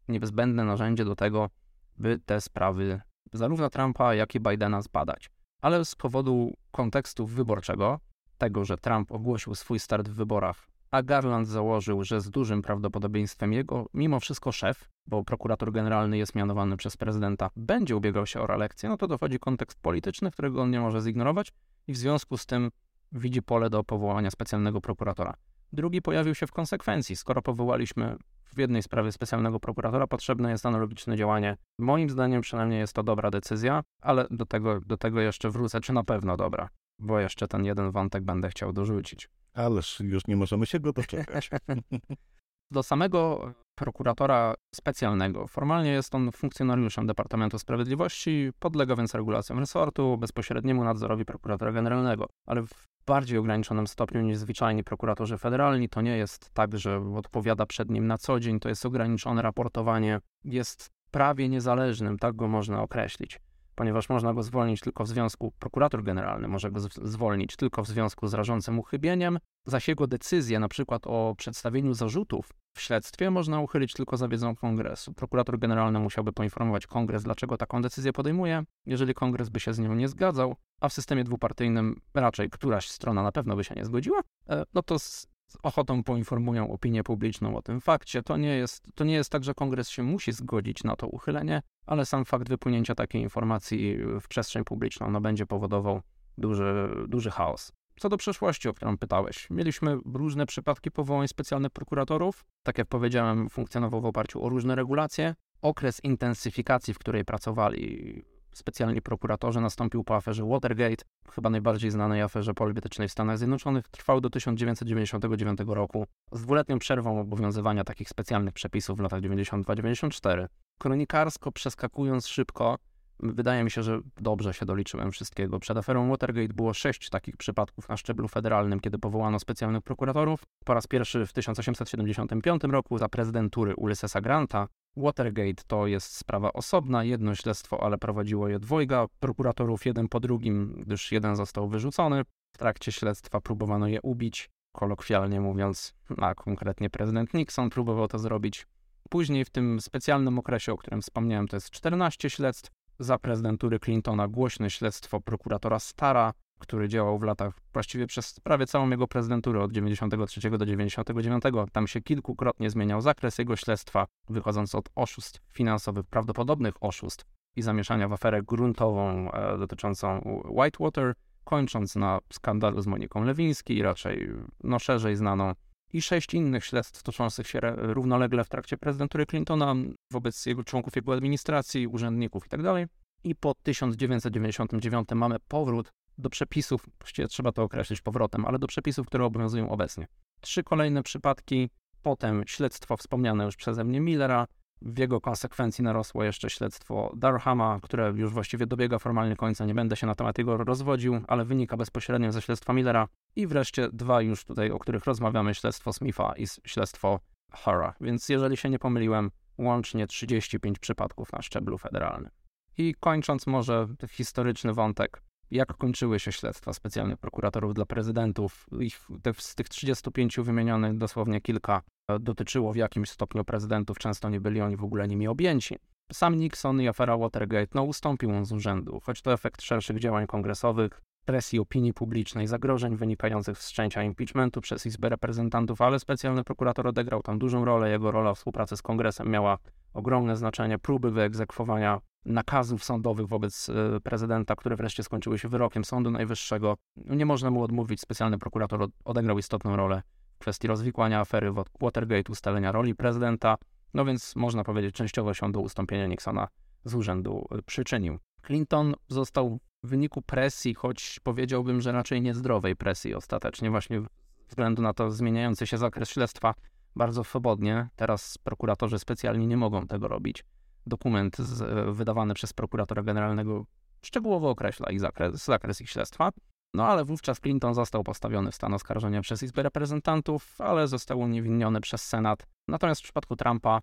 niezbędne 0.09 0.65
narzędzie 0.65 1.05
do 1.05 1.17
tego, 1.17 1.51
by 1.99 2.19
te 2.27 2.41
sprawy 2.41 3.01
zarówno 3.33 3.71
Trumpa, 3.71 4.15
jak 4.15 4.35
i 4.35 4.41
Bidena 4.41 4.83
zbadać. 4.83 5.31
Ale 5.63 5.85
z 5.85 5.95
powodu 5.95 6.55
kontekstu 6.71 7.27
wyborczego 7.27 8.01
tego, 8.39 8.65
że 8.65 8.77
Trump 8.77 9.13
ogłosił 9.13 9.55
swój 9.55 9.79
start 9.79 10.09
w 10.09 10.15
wyborach, 10.15 10.67
a 10.95 11.03
Garland 11.03 11.49
założył, 11.49 12.05
że 12.05 12.21
z 12.21 12.31
dużym 12.31 12.63
prawdopodobieństwem 12.63 13.53
jego, 13.53 13.87
mimo 13.95 14.21
wszystko 14.21 14.53
szef, 14.53 14.89
bo 15.07 15.25
prokurator 15.25 15.73
generalny 15.73 16.19
jest 16.19 16.35
mianowany 16.35 16.77
przez 16.77 16.97
prezydenta, 16.97 17.51
będzie 17.57 17.97
ubiegał 17.97 18.27
się 18.27 18.41
o 18.41 18.47
reelekcję, 18.47 18.89
no 18.89 18.97
to 18.97 19.07
dochodzi 19.07 19.39
kontekst 19.39 19.81
polityczny, 19.83 20.31
którego 20.31 20.63
on 20.63 20.71
nie 20.71 20.81
może 20.81 21.01
zignorować 21.01 21.53
i 21.87 21.93
w 21.93 21.97
związku 21.97 22.37
z 22.37 22.47
tym 22.47 22.71
widzi 23.13 23.43
pole 23.43 23.71
do 23.71 23.85
powołania 23.85 24.31
specjalnego 24.31 24.81
prokuratora. 24.81 25.35
Drugi 25.73 26.03
pojawił 26.03 26.35
się 26.35 26.47
w 26.47 26.53
konsekwencji. 26.53 27.17
Skoro 27.17 27.43
powołaliśmy 27.43 28.17
w 28.45 28.59
jednej 28.59 28.83
sprawie 28.83 29.13
specjalnego 29.13 29.61
prokuratora, 29.61 30.07
potrzebne 30.07 30.51
jest 30.51 30.67
analogiczne 30.67 31.17
działanie. 31.17 31.57
Moim 31.79 32.11
zdaniem 32.11 32.41
przynajmniej 32.41 32.81
jest 32.81 32.93
to 32.93 33.03
dobra 33.03 33.31
decyzja, 33.31 33.83
ale 34.01 34.27
do 34.31 34.47
tego, 34.47 34.81
do 34.81 34.97
tego 34.97 35.21
jeszcze 35.21 35.51
wrócę, 35.51 35.81
czy 35.81 35.93
na 35.93 36.05
pewno 36.05 36.37
dobra 36.37 36.69
bo 36.99 37.21
jeszcze 37.21 37.49
ten 37.49 37.65
jeden 37.65 37.91
wątek 37.91 38.25
będę 38.25 38.49
chciał 38.49 38.73
dorzucić. 38.73 39.29
Ależ 39.55 40.01
już 40.01 40.27
nie 40.27 40.37
możemy 40.37 40.67
się 40.67 40.81
go 40.81 40.93
doczekać. 40.93 41.51
Do 42.71 42.83
samego 42.83 43.53
prokuratora 43.75 44.55
specjalnego. 44.75 45.47
Formalnie 45.47 45.91
jest 45.91 46.15
on 46.15 46.33
funkcjonariuszem 46.33 47.07
Departamentu 47.07 47.59
Sprawiedliwości, 47.59 48.51
podlega 48.59 48.97
więc 48.97 49.15
regulacjom 49.15 49.59
resortu, 49.59 50.19
bezpośredniemu 50.19 50.85
nadzorowi 50.85 51.25
prokuratora 51.25 51.73
generalnego, 51.73 52.27
ale 52.47 52.63
w 52.63 52.87
bardziej 53.07 53.39
ograniczonym 53.39 53.87
stopniu 53.87 54.21
niż 54.21 54.39
zwyczajni 54.39 54.85
prokuratorzy 54.85 55.39
federalni. 55.39 55.89
To 55.89 56.01
nie 56.01 56.17
jest 56.17 56.51
tak, 56.55 56.79
że 56.79 57.15
odpowiada 57.17 57.67
przed 57.67 57.91
nim 57.91 58.07
na 58.07 58.19
co 58.19 58.41
dzień, 58.41 58.61
to 58.61 58.69
jest 58.69 58.87
ograniczone 58.87 59.43
raportowanie, 59.43 60.21
jest 60.45 60.91
prawie 61.11 61.49
niezależnym, 61.49 62.19
tak 62.19 62.37
go 62.37 62.49
można 62.49 62.83
określić 62.83 63.41
ponieważ 63.75 64.09
można 64.09 64.35
go 64.35 64.43
zwolnić 64.43 64.81
tylko 64.81 65.05
w 65.05 65.09
związku, 65.09 65.53
prokurator 65.59 66.03
generalny 66.03 66.49
może 66.49 66.71
go 66.71 66.81
zwolnić 66.81 67.57
tylko 67.57 67.83
w 67.83 67.89
związku 67.89 68.27
z 68.27 68.35
rażącym 68.35 68.79
uchybieniem, 68.79 69.39
zaś 69.67 69.89
jego 69.89 70.07
decyzję 70.07 70.59
na 70.59 70.69
przykład 70.69 71.07
o 71.07 71.35
przedstawieniu 71.39 71.95
zarzutów 71.95 72.53
w 72.77 72.81
śledztwie 72.81 73.31
można 73.31 73.61
uchylić 73.61 73.93
tylko 73.93 74.17
za 74.17 74.29
wiedzą 74.29 74.57
kongresu. 74.57 75.13
Prokurator 75.13 75.59
generalny 75.59 75.99
musiałby 75.99 76.33
poinformować 76.33 76.87
kongres, 76.87 77.23
dlaczego 77.23 77.57
taką 77.57 77.83
decyzję 77.83 78.13
podejmuje. 78.13 78.65
Jeżeli 78.87 79.15
kongres 79.15 79.49
by 79.49 79.61
się 79.61 79.75
z 79.75 79.79
nią 79.79 79.95
nie 79.95 80.09
zgadzał, 80.09 80.57
a 80.81 80.89
w 80.89 80.93
systemie 80.93 81.25
dwupartyjnym 81.25 82.01
raczej 82.15 82.51
któraś 82.51 82.89
strona 82.89 83.23
na 83.23 83.33
pewno 83.33 83.57
by 83.57 83.65
się 83.65 83.75
nie 83.75 83.85
zgodziła, 83.85 84.21
e, 84.49 84.65
no 84.75 84.83
to 84.83 84.97
z 85.47 85.57
ochotą 85.63 86.03
poinformują 86.03 86.71
opinię 86.71 87.05
publiczną 87.05 87.57
o 87.57 87.63
tym 87.63 87.81
fakcie. 87.81 88.23
To 88.23 88.37
nie, 88.37 88.57
jest, 88.57 88.87
to 88.95 89.05
nie 89.05 89.15
jest 89.15 89.31
tak, 89.31 89.45
że 89.45 89.55
kongres 89.55 89.89
się 89.89 90.03
musi 90.03 90.33
zgodzić 90.33 90.85
na 90.85 90.97
to 90.97 91.07
uchylenie, 91.07 91.63
ale 91.87 92.07
sam 92.07 92.25
fakt 92.25 92.49
wypłynięcia 92.49 92.95
takiej 92.95 93.23
informacji 93.23 93.97
w 94.21 94.29
przestrzeń 94.29 94.65
publiczną 94.65 95.11
no, 95.11 95.21
będzie 95.21 95.47
powodował 95.47 96.01
duży, 96.39 96.89
duży 97.09 97.31
chaos. 97.31 97.73
Co 98.01 98.09
do 98.09 98.17
przeszłości, 98.17 98.69
o 98.69 98.75
którą 98.75 98.99
pytałeś, 98.99 99.51
mieliśmy 99.51 99.99
różne 100.15 100.47
przypadki 100.47 100.91
powołań 100.91 101.29
specjalnych 101.29 101.73
prokuratorów. 101.73 102.45
Tak 102.63 102.79
jak 102.79 102.87
powiedziałem, 102.87 103.51
funkcjonował 103.51 104.01
w 104.01 104.07
oparciu 104.07 104.45
o 104.45 104.49
różne 104.49 104.75
regulacje. 104.75 105.35
Okres 105.63 106.01
intensyfikacji, 106.05 106.95
w 106.95 106.99
której 106.99 107.25
pracowali 107.25 108.34
specjalni 108.59 109.03
prokuratorzy, 109.03 109.61
nastąpił 109.61 110.05
po 110.05 110.17
aferze 110.17 110.45
Watergate, 110.45 111.05
chyba 111.31 111.51
najbardziej 111.51 111.91
znanej 111.91 112.23
aferze 112.23 112.55
politycznej 112.55 113.09
w 113.09 113.13
Stanach 113.13 113.39
Zjednoczonych, 113.39 113.89
trwał 113.89 114.21
do 114.21 114.31
1999 114.31 115.61
roku, 115.67 116.07
z 116.33 116.43
dwuletnią 116.43 116.79
przerwą 116.79 117.21
obowiązywania 117.21 117.85
takich 117.85 118.09
specjalnych 118.09 118.55
przepisów 118.55 118.99
w 118.99 119.01
latach 119.01 119.21
92-94. 119.21 120.47
Kronikarsko 120.79 121.53
przeskakując 121.53 122.27
szybko, 122.27 122.79
wydaje 123.21 123.65
mi 123.65 123.71
się, 123.71 123.83
że 123.83 124.01
dobrze 124.21 124.55
się 124.55 124.67
doliczyłem 124.67 125.13
wszystkiego. 125.13 125.59
Przed 125.59 125.77
aferą 125.77 126.09
Watergate 126.09 126.55
było 126.55 126.75
sześć 126.75 127.11
takich 127.11 127.37
przypadków 127.37 127.89
na 127.89 127.97
szczeblu 127.97 128.29
federalnym, 128.29 128.81
kiedy 128.81 128.99
powołano 128.99 129.39
specjalnych 129.39 129.83
prokuratorów. 129.83 130.43
Po 130.65 130.75
raz 130.75 130.87
pierwszy 130.87 131.27
w 131.27 131.33
1875 131.33 132.63
roku 132.65 132.99
za 132.99 133.09
prezydentury 133.09 133.75
Ulyssesa 133.77 134.21
Granta. 134.21 134.69
Watergate 134.97 135.63
to 135.67 135.87
jest 135.87 136.17
sprawa 136.17 136.53
osobna, 136.53 137.05
jedno 137.05 137.35
śledztwo, 137.35 137.83
ale 137.83 137.99
prowadziło 137.99 138.49
je 138.49 138.59
dwojga 138.59 139.07
prokuratorów, 139.21 139.87
jeden 139.87 140.09
po 140.09 140.21
drugim, 140.21 140.83
gdyż 140.87 141.13
jeden 141.13 141.37
został 141.37 141.69
wyrzucony. 141.69 142.23
W 142.55 142.59
trakcie 142.59 142.93
śledztwa 142.93 143.41
próbowano 143.41 143.87
je 143.87 144.03
ubić, 144.03 144.51
kolokwialnie 144.73 145.41
mówiąc, 145.41 145.95
a 146.19 146.35
konkretnie 146.35 146.91
prezydent 146.91 147.35
Nixon 147.35 147.71
próbował 147.71 148.09
to 148.09 148.19
zrobić. 148.19 148.67
Później 149.11 149.45
w 149.45 149.51
tym 149.51 149.81
specjalnym 149.81 150.39
okresie, 150.39 150.73
o 150.73 150.77
którym 150.77 151.03
wspomniałem, 151.03 151.49
to 151.49 151.57
jest 151.57 151.71
14 151.71 152.31
śledztw. 152.31 152.71
Za 152.99 153.19
prezydentury 153.19 153.79
Clintona 153.79 154.29
głośne 154.29 154.71
śledztwo 154.71 155.21
prokuratora 155.21 155.79
Stara, 155.79 156.33
który 156.59 156.89
działał 156.89 157.19
w 157.19 157.23
latach 157.23 157.55
właściwie 157.73 158.07
przez 158.07 158.41
prawie 158.41 158.67
całą 158.67 158.91
jego 158.91 159.09
prezydenturę 159.09 159.63
od 159.63 159.73
93 159.73 160.51
do 160.51 160.67
99. 160.67 161.45
Tam 161.73 161.87
się 161.87 162.01
kilkukrotnie 162.01 162.71
zmieniał 162.71 163.01
zakres 163.01 163.39
jego 163.39 163.57
śledztwa, 163.57 164.07
wychodząc 164.29 164.75
od 164.75 164.89
oszustw 164.95 165.41
finansowych, 165.53 166.07
prawdopodobnych 166.07 166.75
oszustw 166.81 167.25
i 167.57 167.63
zamieszania 167.63 168.09
w 168.09 168.13
aferę 168.13 168.43
gruntową 168.43 169.33
e, 169.33 169.59
dotyczącą 169.59 170.21
Whitewater, 170.45 171.15
kończąc 171.45 171.97
na 171.97 172.19
skandalu 172.33 172.81
z 172.81 172.87
Moniką 172.87 173.25
Lewiński, 173.25 173.83
raczej 173.83 174.31
no 174.65 174.79
szerzej 174.79 175.17
znaną 175.17 175.53
i 175.95 176.03
sześć 176.03 176.35
innych 176.35 176.65
śledztw 176.65 177.03
toczących 177.03 177.47
się 177.47 177.61
równolegle 177.77 178.45
w 178.45 178.49
trakcie 178.49 178.77
prezydentury 178.77 179.27
Clintona 179.27 179.75
wobec 180.13 180.47
jego 180.47 180.65
członków 180.65 180.97
jego 180.97 181.13
administracji, 181.13 181.87
urzędników 181.87 182.45
itd. 182.45 182.63
Tak 182.63 182.89
I 183.25 183.35
po 183.35 183.55
1999 183.55 185.09
mamy 185.15 185.37
powrót 185.49 185.93
do 186.19 186.31
przepisów, 186.31 186.87
właściwie 186.99 187.29
trzeba 187.29 187.53
to 187.53 187.63
określić 187.63 188.01
powrotem, 188.01 188.47
ale 188.47 188.59
do 188.59 188.67
przepisów, 188.67 189.07
które 189.07 189.25
obowiązują 189.25 189.71
obecnie. 189.71 190.07
Trzy 190.41 190.63
kolejne 190.63 191.03
przypadki, 191.03 191.71
potem 192.03 192.43
śledztwo 192.47 192.97
wspomniane 192.97 193.45
już 193.45 193.57
przeze 193.57 193.85
mnie 193.85 194.01
Millera, 194.01 194.47
w 194.85 194.99
jego 194.99 195.21
konsekwencji 195.21 195.85
narosło 195.85 196.25
jeszcze 196.25 196.51
śledztwo 196.51 197.13
Darhama, 197.17 197.79
które 197.83 198.13
już 198.17 198.33
właściwie 198.33 198.67
dobiega 198.67 198.99
formalnie 198.99 199.37
końca. 199.37 199.65
Nie 199.65 199.75
będę 199.75 199.97
się 199.97 200.07
na 200.07 200.15
temat 200.15 200.39
jego 200.39 200.57
rozwodził, 200.57 201.21
ale 201.29 201.45
wynika 201.45 201.77
bezpośrednio 201.77 202.33
ze 202.33 202.43
śledztwa 202.43 202.73
Millera. 202.73 203.09
I 203.37 203.47
wreszcie 203.47 203.89
dwa 203.93 204.23
już 204.23 204.45
tutaj, 204.45 204.71
o 204.71 204.79
których 204.79 205.05
rozmawiamy, 205.05 205.55
śledztwo 205.55 205.93
Smitha 205.93 206.35
i 206.37 206.47
śledztwo 206.67 207.21
Hara. 207.53 207.95
Więc 208.01 208.29
jeżeli 208.29 208.57
się 208.57 208.71
nie 208.71 208.79
pomyliłem, 208.79 209.31
łącznie 209.59 210.07
35 210.07 210.79
przypadków 210.79 211.33
na 211.33 211.43
szczeblu 211.43 211.79
federalnym. 211.79 212.31
I 212.79 212.95
kończąc 213.01 213.47
może 213.47 213.87
historyczny 214.09 214.73
wątek, 214.73 215.23
jak 215.55 215.77
kończyły 215.77 216.21
się 216.21 216.33
śledztwa 216.33 216.73
specjalnych 216.73 217.19
prokuratorów 217.19 217.75
dla 217.75 217.87
prezydentów. 217.87 218.67
Ich, 218.81 219.09
te, 219.23 219.35
z 219.35 219.55
tych 219.55 219.69
35 219.69 220.37
wymienionych 220.37 220.99
dosłownie 220.99 221.41
kilka 221.41 221.83
e, 222.11 222.19
dotyczyło 222.19 222.73
w 222.73 222.77
jakimś 222.77 223.11
stopniu 223.11 223.45
prezydentów, 223.45 223.99
często 223.99 224.29
nie 224.29 224.41
byli 224.41 224.61
oni 224.61 224.77
w 224.77 224.85
ogóle 224.85 225.09
nimi 225.09 225.29
objęci. 225.29 225.79
Sam 226.13 226.35
Nixon 226.35 226.81
i 226.81 226.89
afera 226.89 227.17
Watergate, 227.17 227.73
no 227.75 227.83
ustąpił 227.83 228.31
on 228.31 228.45
z 228.45 228.53
urzędu, 228.53 229.01
choć 229.01 229.23
to 229.23 229.33
efekt 229.33 229.63
szerszych 229.63 229.99
działań 229.99 230.27
kongresowych, 230.27 231.01
presji 231.25 231.59
opinii 231.59 231.95
publicznej, 231.95 232.47
zagrożeń 232.47 232.97
wynikających 232.97 233.59
z 233.59 233.67
wszczęcia 233.67 234.03
impeachmentu 234.03 234.61
przez 234.61 234.87
Izbę 234.87 235.09
Reprezentantów, 235.09 235.81
ale 235.81 235.99
specjalny 235.99 236.45
prokurator 236.45 236.87
odegrał 236.87 237.23
tam 237.23 237.39
dużą 237.39 237.65
rolę. 237.65 237.91
Jego 237.91 238.11
rola 238.11 238.35
współpracy 238.35 238.77
z 238.77 238.83
kongresem 238.83 239.29
miała 239.29 239.59
ogromne 239.95 240.37
znaczenie. 240.37 240.79
Próby 240.79 241.11
wyegzekwowania 241.11 242.01
nakazów 242.25 242.85
sądowych 242.85 243.27
wobec 243.27 243.69
e, 243.69 244.01
prezydenta, 244.01 244.57
które 244.57 244.77
wreszcie 244.77 245.03
skończyły 245.03 245.39
się 245.39 245.49
wyrokiem 245.49 245.85
Sądu 245.85 246.11
Najwyższego. 246.11 246.77
Nie 246.97 247.27
można 247.27 247.51
mu 247.51 247.63
odmówić. 247.63 248.01
Specjalny 248.01 248.39
prokurator 248.39 248.89
odegrał 249.05 249.39
istotną 249.39 249.77
rolę 249.77 250.03
w 250.35 250.39
kwestii 250.39 250.69
rozwikłania 250.69 251.21
afery 251.21 251.53
Watergate, 251.81 252.33
ustalenia 252.33 252.73
roli 252.73 252.95
prezydenta. 252.95 253.57
No 253.95 254.05
więc 254.05 254.37
można 254.37 254.65
powiedzieć, 254.65 254.95
częściowo 254.95 255.35
się 255.35 255.53
do 255.53 255.61
ustąpienia 255.61 256.07
Nixona 256.07 256.49
z 256.85 256.95
urzędu 256.95 257.47
e, 257.51 257.63
przyczynił. 257.63 258.19
Clinton 258.43 258.95
został 259.09 259.59
w 259.83 259.89
wyniku 259.89 260.23
presji, 260.23 260.75
choć 260.75 261.21
powiedziałbym, 261.23 261.81
że 261.81 261.93
raczej 261.93 262.23
niezdrowej 262.23 262.77
presji 262.77 263.15
ostatecznie, 263.15 263.71
właśnie 263.71 264.03
względu 264.49 264.83
na 264.83 264.95
to 264.95 265.11
zmieniający 265.11 265.67
się 265.67 265.79
zakres 265.79 266.11
śledztwa 266.11 266.55
bardzo 266.97 267.25
swobodnie. 267.25 267.89
Teraz 267.97 268.39
prokuratorzy 268.39 268.99
specjalnie 268.99 269.47
nie 269.47 269.57
mogą 269.57 269.87
tego 269.87 270.09
robić. 270.09 270.45
Dokument 270.87 271.37
z, 271.37 271.63
e, 271.63 271.93
wydawany 271.93 272.35
przez 272.35 272.53
prokuratora 272.53 273.03
generalnego 273.03 273.67
szczegółowo 274.05 274.51
określa 274.51 274.91
ich 274.91 275.01
zakres, 275.01 275.45
zakres 275.45 275.81
ich 275.81 275.91
śledztwa. 275.91 276.31
No 276.75 276.87
ale 276.87 277.05
wówczas 277.05 277.41
Clinton 277.41 277.75
został 277.75 278.05
postawiony 278.05 278.51
w 278.51 278.55
stan 278.55 278.75
oskarżenia 278.75 279.21
przez 279.21 279.43
Izbę 279.43 279.63
Reprezentantów, 279.63 280.61
ale 280.61 280.89
został 280.89 281.21
uniewinniony 281.21 281.81
przez 281.81 282.03
Senat. 282.03 282.47
Natomiast 282.69 283.01
w 283.01 283.05
przypadku 283.05 283.37
Trumpa 283.37 283.81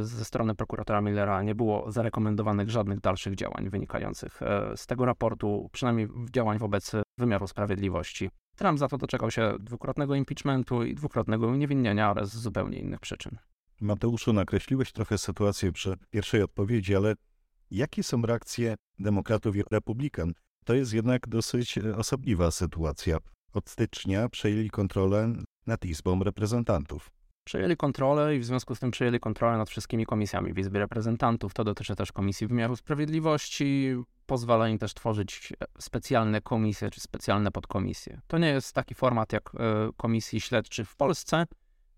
ze 0.00 0.24
strony 0.24 0.54
prokuratora 0.54 1.00
Millera 1.00 1.42
nie 1.42 1.54
było 1.54 1.92
zarekomendowanych 1.92 2.70
żadnych 2.70 3.00
dalszych 3.00 3.34
działań 3.34 3.70
wynikających 3.70 4.42
e, 4.42 4.76
z 4.76 4.86
tego 4.86 5.04
raportu, 5.04 5.68
przynajmniej 5.72 6.08
działań 6.30 6.58
wobec 6.58 6.92
wymiaru 7.18 7.46
sprawiedliwości. 7.46 8.30
Trump 8.56 8.78
za 8.78 8.88
to 8.88 8.98
doczekał 8.98 9.30
się 9.30 9.54
dwukrotnego 9.60 10.14
impeachmentu 10.14 10.84
i 10.84 10.94
dwukrotnego 10.94 11.46
uniewinnienia, 11.46 12.10
ale 12.10 12.26
z 12.26 12.36
zupełnie 12.36 12.78
innych 12.78 13.00
przyczyn. 13.00 13.38
Mateuszu, 13.80 14.32
nakreśliłeś 14.32 14.92
trochę 14.92 15.18
sytuację 15.18 15.72
przy 15.72 15.96
pierwszej 16.10 16.42
odpowiedzi, 16.42 16.96
ale 16.96 17.14
jakie 17.70 18.02
są 18.02 18.22
reakcje 18.22 18.74
demokratów 18.98 19.56
i 19.56 19.62
republikan? 19.70 20.32
To 20.64 20.74
jest 20.74 20.92
jednak 20.92 21.28
dosyć 21.28 21.78
e, 21.78 21.96
osobliwa 21.96 22.50
sytuacja. 22.50 23.18
Od 23.52 23.70
stycznia 23.70 24.28
przejęli 24.28 24.70
kontrolę 24.70 25.32
nad 25.66 25.84
Izbą 25.84 26.24
Reprezentantów 26.24 27.10
przejęli 27.48 27.76
kontrolę 27.76 28.36
i 28.36 28.38
w 28.38 28.44
związku 28.44 28.74
z 28.74 28.80
tym 28.80 28.90
przejęli 28.90 29.20
kontrolę 29.20 29.58
nad 29.58 29.70
wszystkimi 29.70 30.06
komisjami 30.06 30.52
w 30.52 30.58
Izbie 30.58 30.80
Reprezentantów. 30.80 31.54
To 31.54 31.64
dotyczy 31.64 31.96
też 31.96 32.12
Komisji 32.12 32.46
Wymiaru 32.46 32.76
Sprawiedliwości. 32.76 33.94
Pozwala 34.26 34.68
im 34.68 34.78
też 34.78 34.94
tworzyć 34.94 35.52
e, 35.60 35.66
specjalne 35.78 36.40
komisje 36.40 36.90
czy 36.90 37.00
specjalne 37.00 37.50
podkomisje. 37.50 38.20
To 38.26 38.38
nie 38.38 38.48
jest 38.48 38.72
taki 38.72 38.94
format 38.94 39.32
jak 39.32 39.50
e, 39.54 39.58
komisji 39.96 40.40
śledczych 40.40 40.90
w 40.90 40.96
Polsce, 40.96 41.46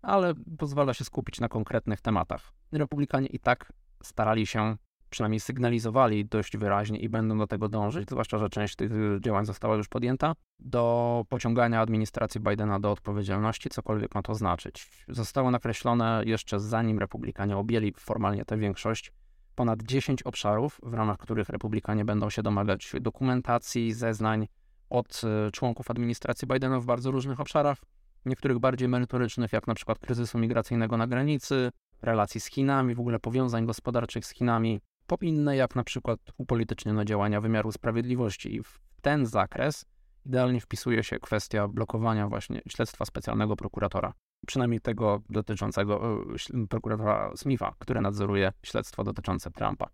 ale 0.01 0.33
pozwala 0.57 0.93
się 0.93 1.03
skupić 1.03 1.39
na 1.39 1.49
konkretnych 1.49 2.01
tematach. 2.01 2.53
Republikanie 2.71 3.27
i 3.27 3.39
tak 3.39 3.73
starali 4.03 4.47
się 4.47 4.75
przynajmniej 5.11 5.39
sygnalizowali 5.39 6.25
dość 6.25 6.57
wyraźnie 6.57 6.99
i 6.99 7.09
będą 7.09 7.37
do 7.37 7.47
tego 7.47 7.69
dążyć, 7.69 8.09
zwłaszcza, 8.09 8.37
że 8.37 8.49
część 8.49 8.75
tych 8.75 8.91
działań 9.19 9.45
została 9.45 9.75
już 9.75 9.87
podjęta, 9.87 10.33
do 10.59 11.25
pociągania 11.29 11.81
administracji 11.81 12.41
Bidena 12.41 12.79
do 12.79 12.91
odpowiedzialności, 12.91 13.69
cokolwiek 13.69 14.15
ma 14.15 14.21
to 14.21 14.35
znaczyć. 14.35 15.05
Zostało 15.07 15.51
nakreślone 15.51 16.21
jeszcze 16.25 16.59
zanim 16.59 16.99
republikanie 16.99 17.57
objęli 17.57 17.93
formalnie 17.97 18.45
tę 18.45 18.57
większość, 18.57 19.11
ponad 19.55 19.83
10 19.83 20.23
obszarów, 20.23 20.79
w 20.83 20.93
ramach 20.93 21.17
których 21.17 21.49
republikanie 21.49 22.05
będą 22.05 22.29
się 22.29 22.43
domagać 22.43 22.91
dokumentacji, 23.01 23.93
zeznań 23.93 24.47
od 24.89 25.21
e, 25.23 25.51
członków 25.51 25.91
administracji 25.91 26.47
Bidena 26.47 26.79
w 26.79 26.85
bardzo 26.85 27.11
różnych 27.11 27.39
obszarach, 27.39 27.77
niektórych 28.25 28.59
bardziej 28.59 28.87
merytorycznych, 28.87 29.53
jak 29.53 29.67
na 29.67 29.75
przykład 29.75 29.99
kryzysu 29.99 30.37
migracyjnego 30.37 30.97
na 30.97 31.07
granicy, 31.07 31.71
relacji 32.01 32.41
z 32.41 32.45
Chinami, 32.45 32.95
w 32.95 32.99
ogóle 32.99 33.19
powiązań 33.19 33.65
gospodarczych 33.65 34.25
z 34.25 34.29
Chinami, 34.29 34.81
po 35.07 35.17
inne, 35.21 35.55
jak 35.55 35.75
na 35.75 35.83
przykład 35.83 36.19
upolitycznione 36.37 37.05
działania 37.05 37.41
wymiaru 37.41 37.71
sprawiedliwości. 37.71 38.55
I 38.55 38.63
w 38.63 38.79
ten 39.01 39.25
zakres 39.25 39.85
idealnie 40.25 40.61
wpisuje 40.61 41.03
się 41.03 41.19
kwestia 41.19 41.67
blokowania 41.67 42.27
właśnie 42.27 42.61
śledztwa 42.67 43.05
specjalnego 43.05 43.55
prokuratora. 43.55 44.13
Przynajmniej 44.47 44.81
tego 44.81 45.21
dotyczącego 45.29 46.23
e, 46.53 46.67
prokuratora 46.67 47.31
Smitha, 47.35 47.73
który 47.79 48.01
nadzoruje 48.01 48.51
śledztwo 48.63 49.03
dotyczące 49.03 49.51
Trumpa. 49.51 49.89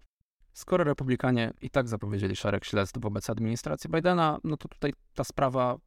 Skoro 0.53 0.83
republikanie 0.83 1.53
i 1.61 1.69
tak 1.69 1.87
zapowiedzieli 1.87 2.35
szereg 2.35 2.65
śledztw 2.65 2.99
wobec 3.01 3.29
administracji 3.29 3.89
Bidena, 3.89 4.39
no 4.43 4.57
to 4.57 4.67
tutaj 4.67 4.93
ta 5.15 5.23
sprawa 5.23 5.77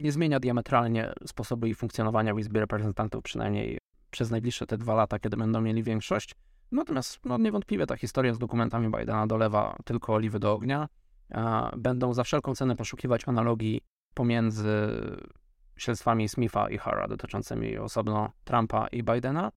nie 0.00 0.12
zmienia 0.12 0.40
diametralnie 0.40 1.12
sposobu 1.26 1.66
ich 1.66 1.76
funkcjonowania 1.76 2.34
w 2.34 2.38
Izbie 2.38 2.60
Reprezentantów, 2.60 3.22
przynajmniej 3.22 3.78
przez 4.10 4.30
najbliższe 4.30 4.66
te 4.66 4.78
dwa 4.78 4.94
lata, 4.94 5.18
kiedy 5.18 5.36
będą 5.36 5.60
mieli 5.60 5.82
większość. 5.82 6.34
Natomiast 6.72 7.24
no, 7.24 7.38
niewątpliwie 7.38 7.86
ta 7.86 7.96
historia 7.96 8.34
z 8.34 8.38
dokumentami 8.38 8.90
Bidena 8.98 9.26
dolewa 9.26 9.76
tylko 9.84 10.14
oliwy 10.14 10.38
do 10.38 10.52
ognia. 10.52 10.88
Będą 11.76 12.14
za 12.14 12.24
wszelką 12.24 12.54
cenę 12.54 12.76
poszukiwać 12.76 13.28
analogii 13.28 13.80
pomiędzy 14.14 14.72
śledztwami 15.76 16.28
Smitha 16.28 16.70
i 16.70 16.78
Hara 16.78 17.08
dotyczącymi 17.08 17.78
osobno 17.78 18.32
Trumpa 18.44 18.86
i 18.86 19.02
Bidena. 19.02 19.50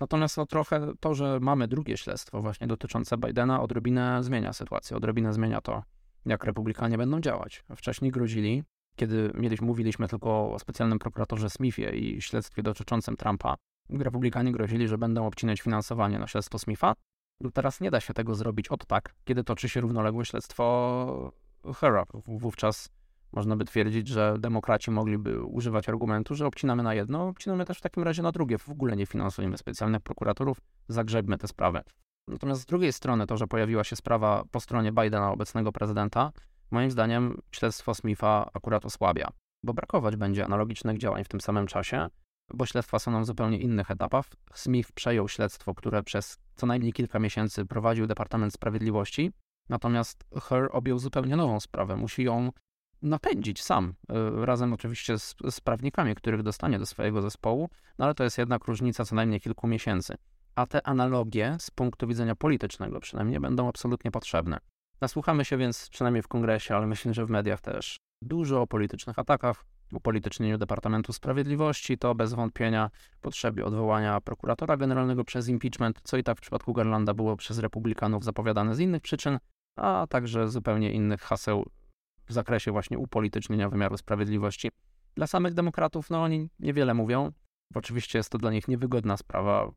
Natomiast 0.00 0.36
no, 0.36 0.46
trochę 0.46 0.92
to, 1.00 1.14
że 1.14 1.38
mamy 1.40 1.68
drugie 1.68 1.96
śledztwo 1.96 2.42
właśnie 2.42 2.66
dotyczące 2.66 3.18
Bidena, 3.18 3.62
odrobinę 3.62 4.22
zmienia 4.22 4.52
sytuację, 4.52 4.96
odrobinę 4.96 5.32
zmienia 5.32 5.60
to, 5.60 5.82
jak 6.26 6.44
republikanie 6.44 6.98
będą 6.98 7.20
działać. 7.20 7.64
Wcześniej 7.76 8.10
grozili, 8.10 8.64
kiedy 8.96 9.30
mieliśmy, 9.34 9.66
mówiliśmy 9.66 10.08
tylko 10.08 10.52
o 10.52 10.58
specjalnym 10.58 10.98
prokuratorze 10.98 11.50
Smithie 11.50 11.90
i 11.90 12.22
śledztwie 12.22 12.62
dotyczącym 12.62 13.16
Trumpa, 13.16 13.56
Republikanie 13.90 14.52
grozili, 14.52 14.88
że 14.88 14.98
będą 14.98 15.26
obcinać 15.26 15.60
finansowanie 15.60 16.18
na 16.18 16.26
śledztwo 16.26 16.58
Smitha. 16.58 16.94
Teraz 17.54 17.80
nie 17.80 17.90
da 17.90 18.00
się 18.00 18.14
tego 18.14 18.34
zrobić 18.34 18.68
od 18.68 18.86
tak, 18.86 19.14
kiedy 19.24 19.44
toczy 19.44 19.68
się 19.68 19.80
równoległe 19.80 20.24
śledztwo 20.24 21.32
Hera. 21.74 22.04
Wówczas 22.26 22.88
można 23.32 23.56
by 23.56 23.64
twierdzić, 23.64 24.08
że 24.08 24.36
demokraci 24.38 24.90
mogliby 24.90 25.42
używać 25.42 25.88
argumentu, 25.88 26.34
że 26.34 26.46
obcinamy 26.46 26.82
na 26.82 26.94
jedno, 26.94 27.28
obcinamy 27.28 27.64
też 27.64 27.78
w 27.78 27.80
takim 27.80 28.02
razie 28.02 28.22
na 28.22 28.32
drugie. 28.32 28.58
W 28.58 28.68
ogóle 28.68 28.96
nie 28.96 29.06
finansujemy 29.06 29.58
specjalnych 29.58 30.00
prokuratorów, 30.00 30.60
zagrzebmy 30.88 31.38
tę 31.38 31.48
sprawę. 31.48 31.82
Natomiast 32.28 32.60
z 32.60 32.66
drugiej 32.66 32.92
strony 32.92 33.26
to, 33.26 33.36
że 33.36 33.46
pojawiła 33.46 33.84
się 33.84 33.96
sprawa 33.96 34.44
po 34.50 34.60
stronie 34.60 34.92
Bidena, 34.92 35.32
obecnego 35.32 35.72
prezydenta, 35.72 36.32
moim 36.74 36.90
zdaniem 36.90 37.42
śledztwo 37.50 37.94
Smitha 37.94 38.50
akurat 38.54 38.84
osłabia, 38.84 39.28
bo 39.62 39.74
brakować 39.74 40.16
będzie 40.16 40.44
analogicznych 40.44 40.98
działań 40.98 41.24
w 41.24 41.28
tym 41.28 41.40
samym 41.40 41.66
czasie, 41.66 42.08
bo 42.54 42.66
śledztwa 42.66 42.98
są 42.98 43.10
na 43.10 43.24
zupełnie 43.24 43.58
innych 43.58 43.90
etapach. 43.90 44.26
Smith 44.54 44.92
przejął 44.92 45.28
śledztwo, 45.28 45.74
które 45.74 46.02
przez 46.02 46.38
co 46.56 46.66
najmniej 46.66 46.92
kilka 46.92 47.18
miesięcy 47.18 47.66
prowadził 47.66 48.06
Departament 48.06 48.54
Sprawiedliwości, 48.54 49.32
natomiast 49.68 50.24
Her 50.42 50.68
objął 50.72 50.98
zupełnie 50.98 51.36
nową 51.36 51.60
sprawę. 51.60 51.96
Musi 51.96 52.22
ją 52.22 52.52
napędzić 53.02 53.62
sam, 53.62 53.94
y, 54.42 54.46
razem 54.46 54.72
oczywiście 54.72 55.18
z, 55.18 55.34
z 55.50 55.60
prawnikami, 55.60 56.14
których 56.14 56.42
dostanie 56.42 56.78
do 56.78 56.86
swojego 56.86 57.22
zespołu, 57.22 57.68
no 57.98 58.04
ale 58.04 58.14
to 58.14 58.24
jest 58.24 58.38
jednak 58.38 58.64
różnica 58.64 59.04
co 59.04 59.14
najmniej 59.14 59.40
kilku 59.40 59.66
miesięcy. 59.66 60.14
A 60.54 60.66
te 60.66 60.86
analogie 60.86 61.56
z 61.60 61.70
punktu 61.70 62.06
widzenia 62.06 62.36
politycznego 62.36 63.00
przynajmniej 63.00 63.40
będą 63.40 63.68
absolutnie 63.68 64.10
potrzebne. 64.10 64.58
Nasłuchamy 65.00 65.44
się 65.44 65.56
więc 65.56 65.88
przynajmniej 65.90 66.22
w 66.22 66.28
kongresie, 66.28 66.76
ale 66.76 66.86
myślę, 66.86 67.14
że 67.14 67.26
w 67.26 67.30
mediach 67.30 67.60
też 67.60 68.00
dużo 68.22 68.62
o 68.62 68.66
politycznych 68.66 69.18
atakach, 69.18 69.64
upolitycznieniu 69.92 70.58
Departamentu 70.58 71.12
Sprawiedliwości, 71.12 71.98
to 71.98 72.14
bez 72.14 72.34
wątpienia 72.34 72.90
potrzebie 73.20 73.64
odwołania 73.64 74.20
prokuratora 74.20 74.76
generalnego 74.76 75.24
przez 75.24 75.48
impeachment, 75.48 76.00
co 76.04 76.16
i 76.16 76.22
tak 76.22 76.38
w 76.38 76.40
przypadku 76.40 76.72
Garlanda 76.72 77.14
było 77.14 77.36
przez 77.36 77.58
republikanów 77.58 78.24
zapowiadane 78.24 78.74
z 78.74 78.80
innych 78.80 79.02
przyczyn, 79.02 79.38
a 79.76 80.06
także 80.10 80.48
zupełnie 80.48 80.92
innych 80.92 81.20
haseł 81.20 81.70
w 82.26 82.32
zakresie 82.32 82.72
właśnie 82.72 82.98
upolitycznienia 82.98 83.68
wymiaru 83.68 83.96
sprawiedliwości. 83.96 84.70
Dla 85.14 85.26
samych 85.26 85.54
demokratów, 85.54 86.10
no 86.10 86.22
oni 86.22 86.50
niewiele 86.58 86.94
mówią. 86.94 87.32
Oczywiście 87.74 88.18
jest 88.18 88.30
to 88.30 88.38
dla 88.38 88.50
nich 88.50 88.68
niewygodna 88.68 89.16
sprawa. 89.16 89.72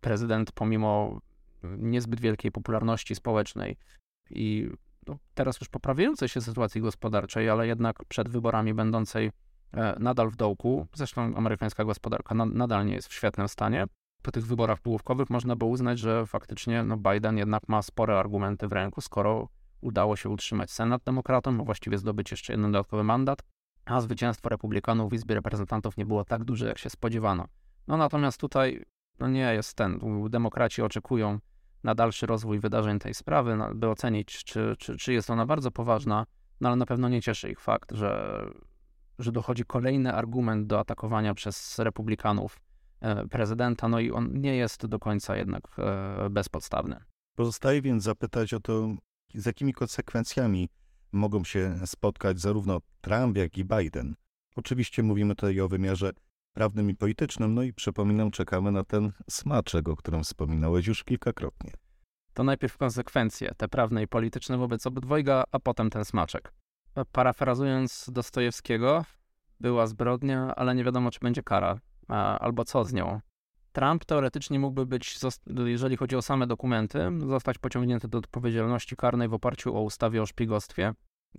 Prezydent, 0.00 0.52
pomimo 0.52 1.20
niezbyt 1.62 2.20
wielkiej 2.20 2.52
popularności 2.52 3.14
społecznej 3.14 3.76
i 4.30 4.70
no, 5.06 5.18
teraz 5.34 5.60
już 5.60 5.68
poprawiającej 5.68 6.28
się 6.28 6.40
sytuacji 6.40 6.80
gospodarczej, 6.80 7.50
ale 7.50 7.66
jednak 7.66 8.04
przed 8.04 8.28
wyborami 8.28 8.74
będącej 8.74 9.30
E, 9.74 9.96
nadal 9.98 10.30
w 10.30 10.36
dołku. 10.36 10.86
Zresztą 10.94 11.36
amerykańska 11.36 11.84
gospodarka 11.84 12.34
nadal 12.34 12.86
nie 12.86 12.94
jest 12.94 13.08
w 13.08 13.14
świetnym 13.14 13.48
stanie. 13.48 13.84
Po 14.22 14.32
tych 14.32 14.46
wyborach 14.46 14.80
połówkowych 14.80 15.30
można 15.30 15.56
by 15.56 15.64
uznać, 15.64 15.98
że 15.98 16.26
faktycznie 16.26 16.82
no, 16.82 16.96
Biden 16.96 17.38
jednak 17.38 17.68
ma 17.68 17.82
spore 17.82 18.18
argumenty 18.18 18.68
w 18.68 18.72
ręku, 18.72 19.00
skoro 19.00 19.48
udało 19.80 20.16
się 20.16 20.28
utrzymać 20.28 20.70
Senat 20.70 21.02
demokratom, 21.02 21.60
a 21.60 21.64
właściwie 21.64 21.98
zdobyć 21.98 22.30
jeszcze 22.30 22.52
jeden 22.52 22.72
dodatkowy 22.72 23.04
mandat, 23.04 23.42
a 23.84 24.00
zwycięstwo 24.00 24.48
republikanów 24.48 25.10
w 25.10 25.14
Izbie 25.14 25.34
Reprezentantów 25.34 25.96
nie 25.96 26.06
było 26.06 26.24
tak 26.24 26.44
duże, 26.44 26.66
jak 26.66 26.78
się 26.78 26.90
spodziewano. 26.90 27.44
No 27.86 27.96
natomiast 27.96 28.40
tutaj 28.40 28.84
no 29.18 29.28
nie 29.28 29.54
jest 29.54 29.74
ten. 29.74 30.00
Demokraci 30.28 30.82
oczekują 30.82 31.38
na 31.84 31.94
dalszy 31.94 32.26
rozwój 32.26 32.60
wydarzeń 32.60 32.98
tej 32.98 33.14
sprawy, 33.14 33.58
by 33.74 33.88
ocenić, 33.88 34.44
czy, 34.44 34.74
czy, 34.78 34.96
czy 34.96 35.12
jest 35.12 35.30
ona 35.30 35.46
bardzo 35.46 35.70
poważna, 35.70 36.26
no 36.60 36.68
ale 36.68 36.76
na 36.76 36.86
pewno 36.86 37.08
nie 37.08 37.22
cieszy 37.22 37.50
ich 37.50 37.60
fakt, 37.60 37.92
że, 37.92 38.42
że 39.18 39.32
dochodzi 39.32 39.64
kolejny 39.64 40.14
argument 40.14 40.66
do 40.66 40.80
atakowania 40.80 41.34
przez 41.34 41.78
republikanów 41.78 42.60
e, 43.00 43.28
prezydenta, 43.28 43.88
no 43.88 44.00
i 44.00 44.10
on 44.10 44.40
nie 44.40 44.56
jest 44.56 44.86
do 44.86 44.98
końca 44.98 45.36
jednak 45.36 45.62
e, 45.78 46.30
bezpodstawny. 46.30 47.04
Pozostaje 47.36 47.82
więc 47.82 48.02
zapytać 48.02 48.54
o 48.54 48.60
to, 48.60 48.88
z 49.34 49.46
jakimi 49.46 49.72
konsekwencjami 49.72 50.68
mogą 51.12 51.44
się 51.44 51.78
spotkać 51.86 52.40
zarówno 52.40 52.78
Trump, 53.00 53.36
jak 53.36 53.58
i 53.58 53.64
Biden. 53.64 54.14
Oczywiście 54.56 55.02
mówimy 55.02 55.34
tutaj 55.34 55.60
o 55.60 55.68
wymiarze 55.68 56.10
prawnym 56.54 56.90
i 56.90 56.94
politycznym, 56.94 57.54
no 57.54 57.62
i 57.62 57.72
przypominam, 57.72 58.30
czekamy 58.30 58.72
na 58.72 58.84
ten 58.84 59.12
smaczek, 59.30 59.88
o 59.88 59.96
którym 59.96 60.22
wspominałeś 60.22 60.86
już 60.86 61.04
kilkakrotnie. 61.04 61.72
To 62.34 62.44
najpierw 62.44 62.76
konsekwencje, 62.76 63.54
te 63.56 63.68
prawne 63.68 64.02
i 64.02 64.08
polityczne 64.08 64.58
wobec 64.58 64.86
obydwojga, 64.86 65.44
a 65.52 65.58
potem 65.58 65.90
ten 65.90 66.04
smaczek. 66.04 66.52
Parafrazując 67.12 68.10
Dostojewskiego, 68.12 69.04
była 69.60 69.86
zbrodnia, 69.86 70.54
ale 70.54 70.74
nie 70.74 70.84
wiadomo, 70.84 71.10
czy 71.10 71.20
będzie 71.20 71.42
kara, 71.42 71.80
albo 72.40 72.64
co 72.64 72.84
z 72.84 72.92
nią. 72.92 73.20
Trump 73.72 74.04
teoretycznie 74.04 74.58
mógłby 74.58 74.86
być, 74.86 75.18
jeżeli 75.64 75.96
chodzi 75.96 76.16
o 76.16 76.22
same 76.22 76.46
dokumenty, 76.46 76.98
zostać 77.26 77.58
pociągnięty 77.58 78.08
do 78.08 78.18
odpowiedzialności 78.18 78.96
karnej 78.96 79.28
w 79.28 79.34
oparciu 79.34 79.76
o 79.76 79.82
ustawie 79.82 80.22
o 80.22 80.26
szpiegostwie. 80.26 80.94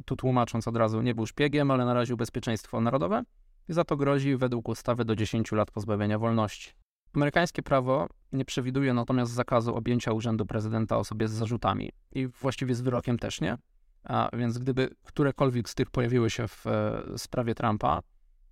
Tu 0.05 0.15
tłumacząc 0.15 0.67
od 0.67 0.77
razu, 0.77 1.01
nie 1.01 1.15
był 1.15 1.25
szpiegiem, 1.25 1.71
ale 1.71 1.85
naraził 1.85 2.17
bezpieczeństwo 2.17 2.81
narodowe 2.81 3.23
i 3.69 3.73
za 3.73 3.83
to 3.83 3.97
grozi 3.97 4.37
według 4.37 4.69
ustawy 4.69 5.05
do 5.05 5.15
10 5.15 5.51
lat 5.51 5.71
pozbawienia 5.71 6.19
wolności. 6.19 6.71
Amerykańskie 7.13 7.63
prawo 7.63 8.07
nie 8.31 8.45
przewiduje 8.45 8.93
natomiast 8.93 9.31
zakazu 9.31 9.75
objęcia 9.75 10.13
urzędu 10.13 10.45
prezydenta 10.45 10.97
osobie 10.97 11.27
z 11.27 11.31
zarzutami 11.31 11.91
i 12.11 12.27
właściwie 12.27 12.75
z 12.75 12.81
wyrokiem 12.81 13.19
też 13.19 13.41
nie. 13.41 13.57
A 14.03 14.29
więc 14.33 14.57
gdyby 14.57 14.89
którekolwiek 15.03 15.69
z 15.69 15.75
tych 15.75 15.89
pojawiły 15.89 16.29
się 16.29 16.47
w 16.47 16.67
e, 16.67 17.03
sprawie 17.17 17.55
Trumpa, 17.55 18.01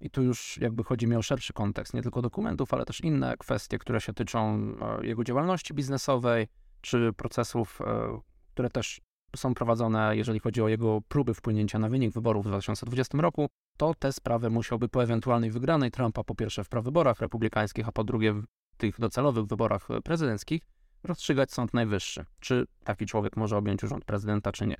i 0.01 0.09
tu 0.09 0.23
już 0.23 0.57
jakby 0.57 0.83
chodzi 0.83 1.07
mi 1.07 1.15
o 1.15 1.21
szerszy 1.21 1.53
kontekst, 1.53 1.93
nie 1.93 2.01
tylko 2.01 2.21
dokumentów, 2.21 2.73
ale 2.73 2.85
też 2.85 3.01
inne 3.01 3.37
kwestie, 3.37 3.79
które 3.79 4.01
się 4.01 4.13
tyczą 4.13 4.57
e, 4.81 5.05
jego 5.07 5.23
działalności 5.23 5.73
biznesowej, 5.73 6.47
czy 6.81 7.13
procesów, 7.13 7.79
e, 7.81 8.19
które 8.53 8.69
też 8.69 9.01
są 9.35 9.53
prowadzone, 9.53 10.17
jeżeli 10.17 10.39
chodzi 10.39 10.61
o 10.61 10.67
jego 10.67 11.01
próby 11.07 11.33
wpłynięcia 11.33 11.79
na 11.79 11.89
wynik 11.89 12.13
wyborów 12.13 12.45
w 12.45 12.47
2020 12.47 13.17
roku, 13.17 13.49
to 13.77 13.93
te 13.99 14.13
sprawy 14.13 14.49
musiałby 14.49 14.89
po 14.89 15.03
ewentualnej 15.03 15.51
wygranej 15.51 15.91
Trumpa, 15.91 16.23
po 16.23 16.35
pierwsze 16.35 16.63
w 16.63 16.69
prawyborach 16.69 17.19
republikańskich, 17.19 17.87
a 17.87 17.91
po 17.91 18.03
drugie 18.03 18.33
w 18.33 18.45
tych 18.77 18.99
docelowych 18.99 19.45
wyborach 19.45 19.87
prezydenckich, 20.03 20.61
rozstrzygać 21.03 21.51
Sąd 21.51 21.73
Najwyższy. 21.73 22.25
Czy 22.39 22.65
taki 22.83 23.05
człowiek 23.05 23.37
może 23.37 23.57
objąć 23.57 23.83
urząd 23.83 24.05
prezydenta, 24.05 24.51
czy 24.51 24.67
nie. 24.67 24.75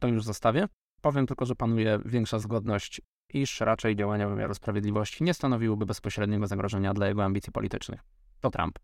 To 0.00 0.08
już 0.08 0.24
zostawię. 0.24 0.68
Powiem 1.00 1.26
tylko, 1.26 1.46
że 1.46 1.54
panuje 1.54 2.00
większa 2.04 2.38
zgodność 2.38 3.00
iż 3.32 3.60
raczej 3.60 3.96
działania 3.96 4.28
wymiaru 4.28 4.54
sprawiedliwości 4.54 5.24
nie 5.24 5.34
stanowiłyby 5.34 5.86
bezpośredniego 5.86 6.46
zagrożenia 6.46 6.94
dla 6.94 7.08
jego 7.08 7.24
ambicji 7.24 7.52
politycznych. 7.52 8.00
To 8.40 8.50
Trump. 8.50 8.78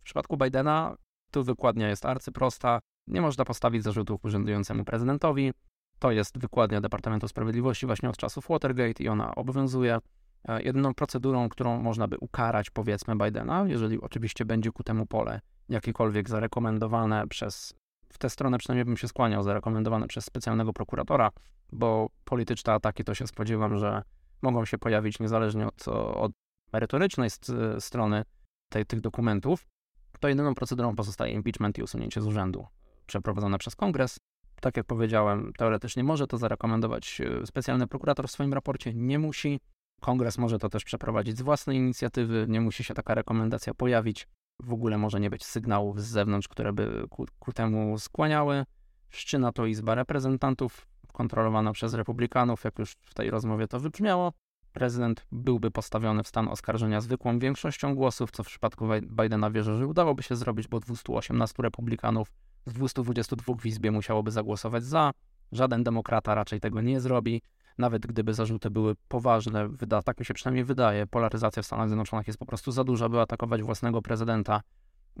W 0.00 0.02
przypadku 0.02 0.36
Bidena 0.36 0.96
tu 1.30 1.44
wykładnia 1.44 1.88
jest 1.88 2.04
arcyprosta. 2.04 2.80
Nie 3.06 3.20
można 3.20 3.44
postawić 3.44 3.82
zarzutów 3.82 4.24
urzędującemu 4.24 4.84
prezydentowi. 4.84 5.52
To 5.98 6.10
jest 6.10 6.38
wykładnia 6.38 6.80
Departamentu 6.80 7.28
Sprawiedliwości 7.28 7.86
właśnie 7.86 8.08
od 8.08 8.16
czasów 8.16 8.48
Watergate 8.48 9.02
i 9.02 9.08
ona 9.08 9.34
obowiązuje. 9.34 9.98
E, 10.48 10.62
jedyną 10.62 10.94
procedurą, 10.94 11.48
którą 11.48 11.82
można 11.82 12.08
by 12.08 12.16
ukarać, 12.20 12.70
powiedzmy, 12.70 13.16
Bidena, 13.16 13.64
jeżeli 13.68 14.00
oczywiście 14.00 14.44
będzie 14.44 14.72
ku 14.72 14.82
temu 14.82 15.06
pole 15.06 15.40
jakiekolwiek 15.68 16.28
zarekomendowane 16.28 17.28
przez, 17.28 17.74
w 18.12 18.18
tę 18.18 18.30
stronę 18.30 18.58
przynajmniej 18.58 18.84
bym 18.84 18.96
się 18.96 19.08
skłaniał, 19.08 19.42
zarekomendowane 19.42 20.06
przez 20.06 20.24
specjalnego 20.24 20.72
prokuratora, 20.72 21.30
bo 21.72 22.10
polityczne 22.24 22.72
ataki 22.72 23.04
to 23.04 23.14
się 23.14 23.26
spodziewam, 23.26 23.78
że 23.78 24.02
mogą 24.42 24.64
się 24.64 24.78
pojawić 24.78 25.20
niezależnie 25.20 25.66
od, 25.66 25.88
od 26.14 26.32
merytorycznej 26.72 27.30
strony 27.78 28.24
tej, 28.68 28.86
tych 28.86 29.00
dokumentów, 29.00 29.66
to 30.20 30.28
jedyną 30.28 30.54
procedurą 30.54 30.96
pozostaje 30.96 31.32
impeachment 31.32 31.78
i 31.78 31.82
usunięcie 31.82 32.20
z 32.20 32.26
urzędu 32.26 32.66
przeprowadzone 33.06 33.58
przez 33.58 33.76
kongres. 33.76 34.18
Tak 34.60 34.76
jak 34.76 34.86
powiedziałem, 34.86 35.52
teoretycznie 35.58 36.04
może 36.04 36.26
to 36.26 36.38
zarekomendować 36.38 37.20
e, 37.20 37.46
specjalny 37.46 37.86
prokurator 37.86 38.28
w 38.28 38.30
swoim 38.30 38.54
raporcie, 38.54 38.94
nie 38.94 39.18
musi. 39.18 39.60
Kongres 40.00 40.38
może 40.38 40.58
to 40.58 40.68
też 40.68 40.84
przeprowadzić 40.84 41.38
z 41.38 41.42
własnej 41.42 41.76
inicjatywy, 41.76 42.46
nie 42.48 42.60
musi 42.60 42.84
się 42.84 42.94
taka 42.94 43.14
rekomendacja 43.14 43.74
pojawić. 43.74 44.28
W 44.62 44.72
ogóle 44.72 44.98
może 44.98 45.20
nie 45.20 45.30
być 45.30 45.44
sygnałów 45.44 46.02
z 46.02 46.06
zewnątrz, 46.06 46.48
które 46.48 46.72
by 46.72 47.06
ku, 47.10 47.26
ku 47.38 47.52
temu 47.52 47.98
skłaniały. 47.98 48.64
Wszczyna 49.08 49.52
to 49.52 49.66
Izba 49.66 49.94
Reprezentantów, 49.94 50.86
kontrolowana 51.12 51.72
przez 51.72 51.94
republikanów, 51.94 52.64
jak 52.64 52.78
już 52.78 52.92
w 52.92 53.14
tej 53.14 53.30
rozmowie 53.30 53.68
to 53.68 53.80
wybrzmiało. 53.80 54.32
Prezydent 54.72 55.26
byłby 55.32 55.70
postawiony 55.70 56.22
w 56.22 56.28
stan 56.28 56.48
oskarżenia 56.48 57.00
zwykłą 57.00 57.38
większością 57.38 57.94
głosów, 57.94 58.30
co 58.30 58.44
w 58.44 58.46
przypadku 58.46 58.88
Bidena 59.02 59.50
wierzę, 59.50 59.76
że 59.76 59.86
udałoby 59.86 60.22
się 60.22 60.36
zrobić, 60.36 60.68
bo 60.68 60.80
218 60.80 61.62
republikanów 61.62 62.32
z 62.66 62.72
222 62.72 63.54
w 63.54 63.66
Izbie 63.66 63.90
musiałoby 63.90 64.30
zagłosować 64.30 64.84
za. 64.84 65.10
Żaden 65.52 65.84
demokrata 65.84 66.34
raczej 66.34 66.60
tego 66.60 66.80
nie 66.80 67.00
zrobi. 67.00 67.42
Nawet 67.78 68.06
gdyby 68.06 68.34
zarzuty 68.34 68.70
były 68.70 68.94
poważne, 69.08 69.68
wyda, 69.68 70.02
tak 70.02 70.20
mi 70.20 70.26
się 70.26 70.34
przynajmniej 70.34 70.64
wydaje, 70.64 71.06
polaryzacja 71.06 71.62
w 71.62 71.66
Stanach 71.66 71.88
Zjednoczonych 71.88 72.26
jest 72.26 72.38
po 72.38 72.46
prostu 72.46 72.72
za 72.72 72.84
duża, 72.84 73.08
by 73.08 73.20
atakować 73.20 73.62
własnego 73.62 74.02
prezydenta. 74.02 74.60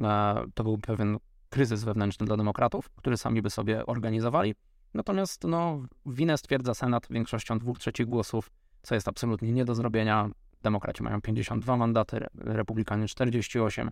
E, 0.00 0.44
to 0.54 0.64
był 0.64 0.78
pewien 0.78 1.18
kryzys 1.48 1.84
wewnętrzny 1.84 2.26
dla 2.26 2.36
demokratów, 2.36 2.90
który 2.90 3.16
sami 3.16 3.42
by 3.42 3.50
sobie 3.50 3.86
organizowali. 3.86 4.54
Natomiast 4.94 5.44
no, 5.44 5.82
winę 6.06 6.38
stwierdza 6.38 6.74
Senat 6.74 7.06
większością 7.10 7.58
dwóch 7.58 7.78
trzecich 7.78 8.06
głosów, 8.06 8.50
co 8.82 8.94
jest 8.94 9.08
absolutnie 9.08 9.52
nie 9.52 9.64
do 9.64 9.74
zrobienia. 9.74 10.30
Demokraci 10.62 11.02
mają 11.02 11.20
52 11.20 11.76
mandaty, 11.76 12.26
Republikanie 12.34 13.08
48. 13.08 13.90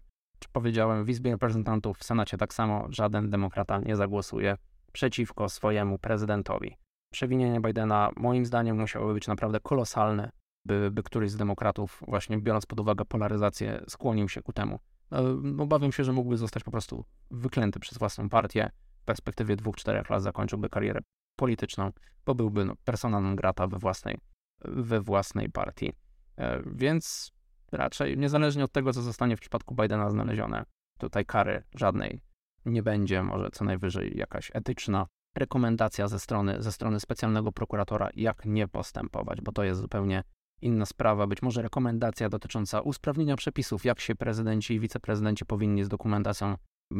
Powiedziałem, 0.52 1.04
w 1.04 1.08
Izbie 1.08 1.30
Reprezentantów, 1.30 1.98
w 1.98 2.04
Senacie 2.04 2.36
tak 2.36 2.54
samo, 2.54 2.86
żaden 2.90 3.30
demokrata 3.30 3.78
nie 3.78 3.96
zagłosuje 3.96 4.56
przeciwko 4.92 5.48
swojemu 5.48 5.98
prezydentowi. 5.98 6.76
Przewinienie 7.12 7.60
Bidena, 7.60 8.10
moim 8.16 8.46
zdaniem, 8.46 8.80
musiałoby 8.80 9.14
być 9.14 9.26
naprawdę 9.26 9.60
kolosalne, 9.60 10.30
by, 10.64 10.90
by 10.90 11.02
któryś 11.02 11.30
z 11.30 11.36
demokratów, 11.36 12.02
właśnie 12.08 12.38
biorąc 12.38 12.66
pod 12.66 12.80
uwagę 12.80 13.04
polaryzację, 13.04 13.84
skłonił 13.88 14.28
się 14.28 14.42
ku 14.42 14.52
temu. 14.52 14.78
No, 15.10 15.62
obawiam 15.62 15.92
się, 15.92 16.04
że 16.04 16.12
mógłby 16.12 16.36
zostać 16.36 16.64
po 16.64 16.70
prostu 16.70 17.04
wyklęty 17.30 17.80
przez 17.80 17.98
własną 17.98 18.28
partię, 18.28 18.70
w 19.02 19.04
perspektywie 19.04 19.56
dwóch, 19.56 19.76
czterech 19.76 20.10
lat 20.10 20.22
zakończyłby 20.22 20.68
karierę 20.68 21.00
polityczną, 21.36 21.90
bo 22.26 22.34
byłby 22.34 22.64
no, 22.64 22.74
persona 22.84 23.34
grata 23.34 23.66
we 23.66 23.78
własnej, 23.78 24.18
we 24.64 25.00
własnej 25.00 25.50
partii. 25.50 25.92
E, 26.36 26.62
więc 26.66 27.32
raczej 27.74 28.18
niezależnie 28.18 28.64
od 28.64 28.72
tego, 28.72 28.92
co 28.92 29.02
zostanie 29.02 29.36
w 29.36 29.40
przypadku 29.40 29.74
Bidena 29.74 30.10
znalezione, 30.10 30.64
tutaj 30.98 31.26
kary 31.26 31.62
żadnej 31.74 32.20
nie 32.66 32.82
będzie, 32.82 33.22
może 33.22 33.50
co 33.50 33.64
najwyżej 33.64 34.16
jakaś 34.16 34.50
etyczna 34.54 35.06
rekomendacja 35.34 36.08
ze 36.08 36.18
strony, 36.18 36.62
ze 36.62 36.72
strony 36.72 37.00
specjalnego 37.00 37.52
prokuratora, 37.52 38.08
jak 38.14 38.44
nie 38.44 38.68
postępować, 38.68 39.40
bo 39.40 39.52
to 39.52 39.64
jest 39.64 39.80
zupełnie 39.80 40.22
inna 40.62 40.86
sprawa, 40.86 41.26
być 41.26 41.42
może 41.42 41.62
rekomendacja 41.62 42.28
dotycząca 42.28 42.80
usprawnienia 42.80 43.36
przepisów, 43.36 43.84
jak 43.84 44.00
się 44.00 44.14
prezydenci 44.14 44.74
i 44.74 44.80
wiceprezydenci 44.80 45.44
powinni 45.44 45.84
z 45.84 45.88
dokumentacją 45.88 46.56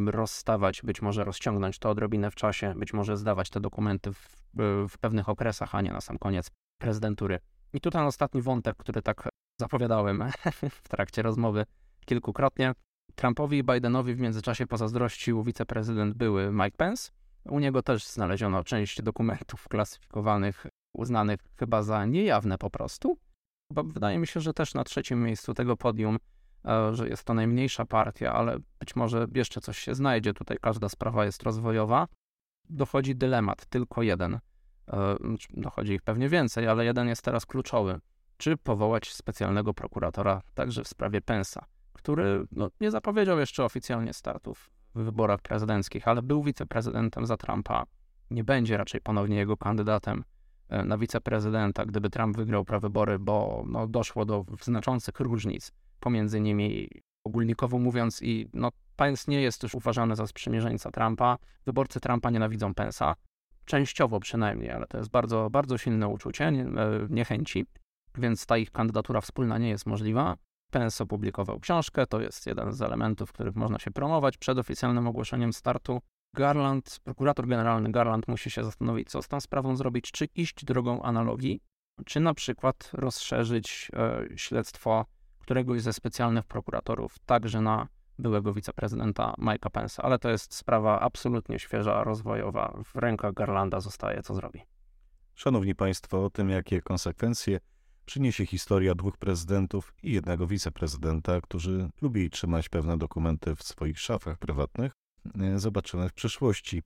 rozstawać, 0.07 0.81
być 0.81 1.01
może 1.01 1.23
rozciągnąć 1.23 1.79
to 1.79 1.89
odrobinę 1.89 2.31
w 2.31 2.35
czasie, 2.35 2.73
być 2.75 2.93
może 2.93 3.17
zdawać 3.17 3.49
te 3.49 3.59
dokumenty 3.59 4.13
w, 4.13 4.27
w 4.89 4.97
pewnych 4.97 5.29
okresach, 5.29 5.75
a 5.75 5.81
nie 5.81 5.91
na 5.91 6.01
sam 6.01 6.17
koniec 6.17 6.51
prezydentury. 6.81 7.39
I 7.73 7.81
tutaj 7.81 8.05
ostatni 8.05 8.41
wątek, 8.41 8.77
który 8.77 9.01
tak 9.01 9.29
zapowiadałem 9.59 10.23
w 10.83 10.89
trakcie 10.89 11.21
rozmowy 11.21 11.65
kilkukrotnie. 12.05 12.73
Trumpowi 13.15 13.57
i 13.57 13.63
Bidenowi 13.63 14.15
w 14.15 14.19
międzyczasie 14.19 14.67
pozazdrościł 14.67 15.43
wiceprezydent 15.43 16.13
były 16.13 16.51
Mike 16.51 16.77
Pence. 16.77 17.11
U 17.45 17.59
niego 17.59 17.83
też 17.83 18.07
znaleziono 18.07 18.63
część 18.63 19.01
dokumentów 19.01 19.67
klasyfikowanych, 19.67 20.67
uznanych 20.93 21.39
chyba 21.59 21.83
za 21.83 22.05
niejawne 22.05 22.57
po 22.57 22.69
prostu. 22.69 23.17
Bo 23.71 23.83
wydaje 23.83 24.19
mi 24.19 24.27
się, 24.27 24.39
że 24.39 24.53
też 24.53 24.73
na 24.73 24.83
trzecim 24.83 25.23
miejscu 25.23 25.53
tego 25.53 25.77
podium 25.77 26.17
E, 26.65 26.95
że 26.95 27.09
jest 27.09 27.23
to 27.23 27.33
najmniejsza 27.33 27.85
partia, 27.85 28.33
ale 28.33 28.57
być 28.79 28.95
może 28.95 29.27
jeszcze 29.35 29.61
coś 29.61 29.77
się 29.77 29.95
znajdzie. 29.95 30.33
Tutaj 30.33 30.57
każda 30.61 30.89
sprawa 30.89 31.25
jest 31.25 31.43
rozwojowa. 31.43 32.07
Dochodzi 32.69 33.15
dylemat, 33.15 33.65
tylko 33.65 34.01
jeden. 34.01 34.39
E, 34.87 35.15
dochodzi 35.49 35.93
ich 35.93 36.01
pewnie 36.01 36.29
więcej, 36.29 36.67
ale 36.67 36.85
jeden 36.85 37.07
jest 37.07 37.21
teraz 37.21 37.45
kluczowy. 37.45 37.99
Czy 38.37 38.57
powołać 38.57 39.13
specjalnego 39.13 39.73
prokuratora 39.73 40.41
także 40.53 40.83
w 40.83 40.87
sprawie 40.87 41.21
Pensa, 41.21 41.65
który 41.93 42.45
no, 42.51 42.69
nie 42.81 42.91
zapowiedział 42.91 43.39
jeszcze 43.39 43.65
oficjalnie 43.65 44.13
startów 44.13 44.69
w 44.95 45.03
wyborach 45.03 45.41
prezydenckich, 45.41 46.07
ale 46.07 46.21
był 46.21 46.43
wiceprezydentem 46.43 47.25
za 47.25 47.37
Trumpa. 47.37 47.83
Nie 48.31 48.43
będzie 48.43 48.77
raczej 48.77 49.01
ponownie 49.01 49.37
jego 49.37 49.57
kandydatem 49.57 50.23
e, 50.69 50.85
na 50.85 50.97
wiceprezydenta, 50.97 51.85
gdyby 51.85 52.09
Trump 52.09 52.37
wygrał 52.37 52.65
prawybory, 52.65 53.19
bo 53.19 53.63
no, 53.67 53.87
doszło 53.87 54.25
do 54.25 54.45
znaczących 54.61 55.19
różnic 55.19 55.71
pomiędzy 55.99 56.41
nimi 56.41 56.89
ogólnikowo 57.23 57.79
mówiąc 57.79 58.21
i 58.21 58.49
no, 58.53 58.69
Pence 58.95 59.31
nie 59.31 59.41
jest 59.41 59.63
już 59.63 59.75
uważany 59.75 60.15
za 60.15 60.27
sprzymierzeńca 60.27 60.91
Trumpa. 60.91 61.37
Wyborcy 61.65 61.99
Trumpa 61.99 62.29
nienawidzą 62.29 62.71
Pence'a. 62.71 63.13
Częściowo 63.65 64.19
przynajmniej, 64.19 64.71
ale 64.71 64.87
to 64.87 64.97
jest 64.97 65.09
bardzo, 65.09 65.49
bardzo 65.49 65.77
silne 65.77 66.07
uczucie 66.07 66.51
nie, 66.51 66.63
e, 66.63 67.07
niechęci, 67.09 67.65
więc 68.19 68.45
ta 68.45 68.57
ich 68.57 68.71
kandydatura 68.71 69.21
wspólna 69.21 69.57
nie 69.57 69.69
jest 69.69 69.85
możliwa. 69.85 70.37
Pence 70.71 71.03
opublikował 71.03 71.59
książkę, 71.59 72.07
to 72.07 72.21
jest 72.21 72.47
jeden 72.47 72.71
z 72.71 72.81
elementów, 72.81 73.33
których 73.33 73.55
można 73.55 73.79
się 73.79 73.91
promować 73.91 74.37
przed 74.37 74.57
oficjalnym 74.57 75.07
ogłoszeniem 75.07 75.53
startu. 75.53 76.01
Garland, 76.33 76.99
prokurator 77.03 77.47
generalny 77.47 77.91
Garland 77.91 78.27
musi 78.27 78.51
się 78.51 78.63
zastanowić, 78.63 79.09
co 79.09 79.21
z 79.21 79.27
tą 79.27 79.41
sprawą 79.41 79.75
zrobić, 79.75 80.11
czy 80.11 80.25
iść 80.25 80.65
drogą 80.65 81.01
analogii, 81.01 81.61
czy 82.05 82.19
na 82.19 82.33
przykład 82.33 82.89
rozszerzyć 82.93 83.91
e, 83.93 84.25
śledztwo 84.37 85.05
któregoś 85.39 85.81
ze 85.81 85.93
specjalnych 85.93 86.45
prokuratorów, 86.45 87.19
także 87.25 87.61
na 87.61 87.87
byłego 88.19 88.53
wiceprezydenta 88.53 89.33
Mike'a 89.37 89.69
Pence'a, 89.69 89.99
ale 90.03 90.19
to 90.19 90.29
jest 90.29 90.55
sprawa 90.55 90.99
absolutnie 90.99 91.59
świeża, 91.59 92.03
rozwojowa. 92.03 92.77
W 92.85 92.95
rękach 92.95 93.33
Garlanda 93.33 93.79
zostaje, 93.79 94.23
co 94.23 94.33
zrobi. 94.33 94.61
Szanowni 95.35 95.75
Państwo, 95.75 96.25
o 96.25 96.29
tym, 96.29 96.49
jakie 96.49 96.81
konsekwencje 96.81 97.59
przyniesie 98.05 98.45
historia 98.45 98.95
dwóch 98.95 99.17
prezydentów 99.17 99.93
i 100.03 100.11
jednego 100.11 100.47
wiceprezydenta, 100.47 101.41
którzy 101.41 101.89
lubili 102.01 102.29
trzymać 102.29 102.69
pewne 102.69 102.97
dokumenty 102.97 103.55
w 103.55 103.63
swoich 103.63 103.99
szafach 103.99 104.37
prywatnych, 104.37 104.91
e, 105.39 105.59
zobaczymy 105.59 106.09
w 106.09 106.13
przyszłości. 106.13 106.83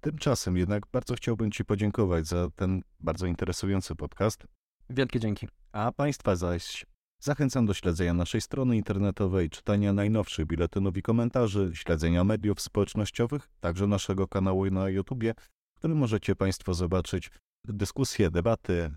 Tymczasem 0.00 0.56
jednak 0.56 0.86
bardzo 0.92 1.14
chciałbym 1.14 1.50
Ci 1.50 1.64
podziękować 1.64 2.26
za 2.26 2.50
ten 2.56 2.82
bardzo 3.00 3.26
interesujący 3.26 3.94
podcast. 3.94 4.46
Wielkie 4.90 5.20
dzięki. 5.20 5.48
A 5.72 5.92
Państwa 5.92 6.36
zaś 6.36 6.86
zachęcam 7.20 7.66
do 7.66 7.74
śledzenia 7.74 8.14
naszej 8.14 8.40
strony 8.40 8.76
internetowej, 8.76 9.50
czytania 9.50 9.92
najnowszych 9.92 10.46
biletynów 10.46 10.96
i 10.96 11.02
komentarzy, 11.02 11.70
śledzenia 11.74 12.24
mediów 12.24 12.60
społecznościowych, 12.60 13.48
także 13.60 13.86
naszego 13.86 14.28
kanału 14.28 14.70
na 14.70 14.88
YouTubie, 14.88 15.34
w 15.74 15.78
którym 15.78 15.98
możecie 15.98 16.36
Państwo 16.36 16.74
zobaczyć 16.74 17.30
dyskusje, 17.64 18.30
debaty. 18.30 18.90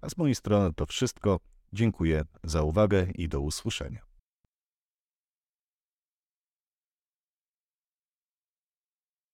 A 0.00 0.08
z 0.08 0.16
mojej 0.16 0.34
strony 0.34 0.74
to 0.74 0.86
wszystko. 0.86 1.40
Dziękuję 1.72 2.24
za 2.44 2.62
uwagę 2.62 3.06
i 3.14 3.28
do 3.28 3.40
usłyszenia. 3.40 4.07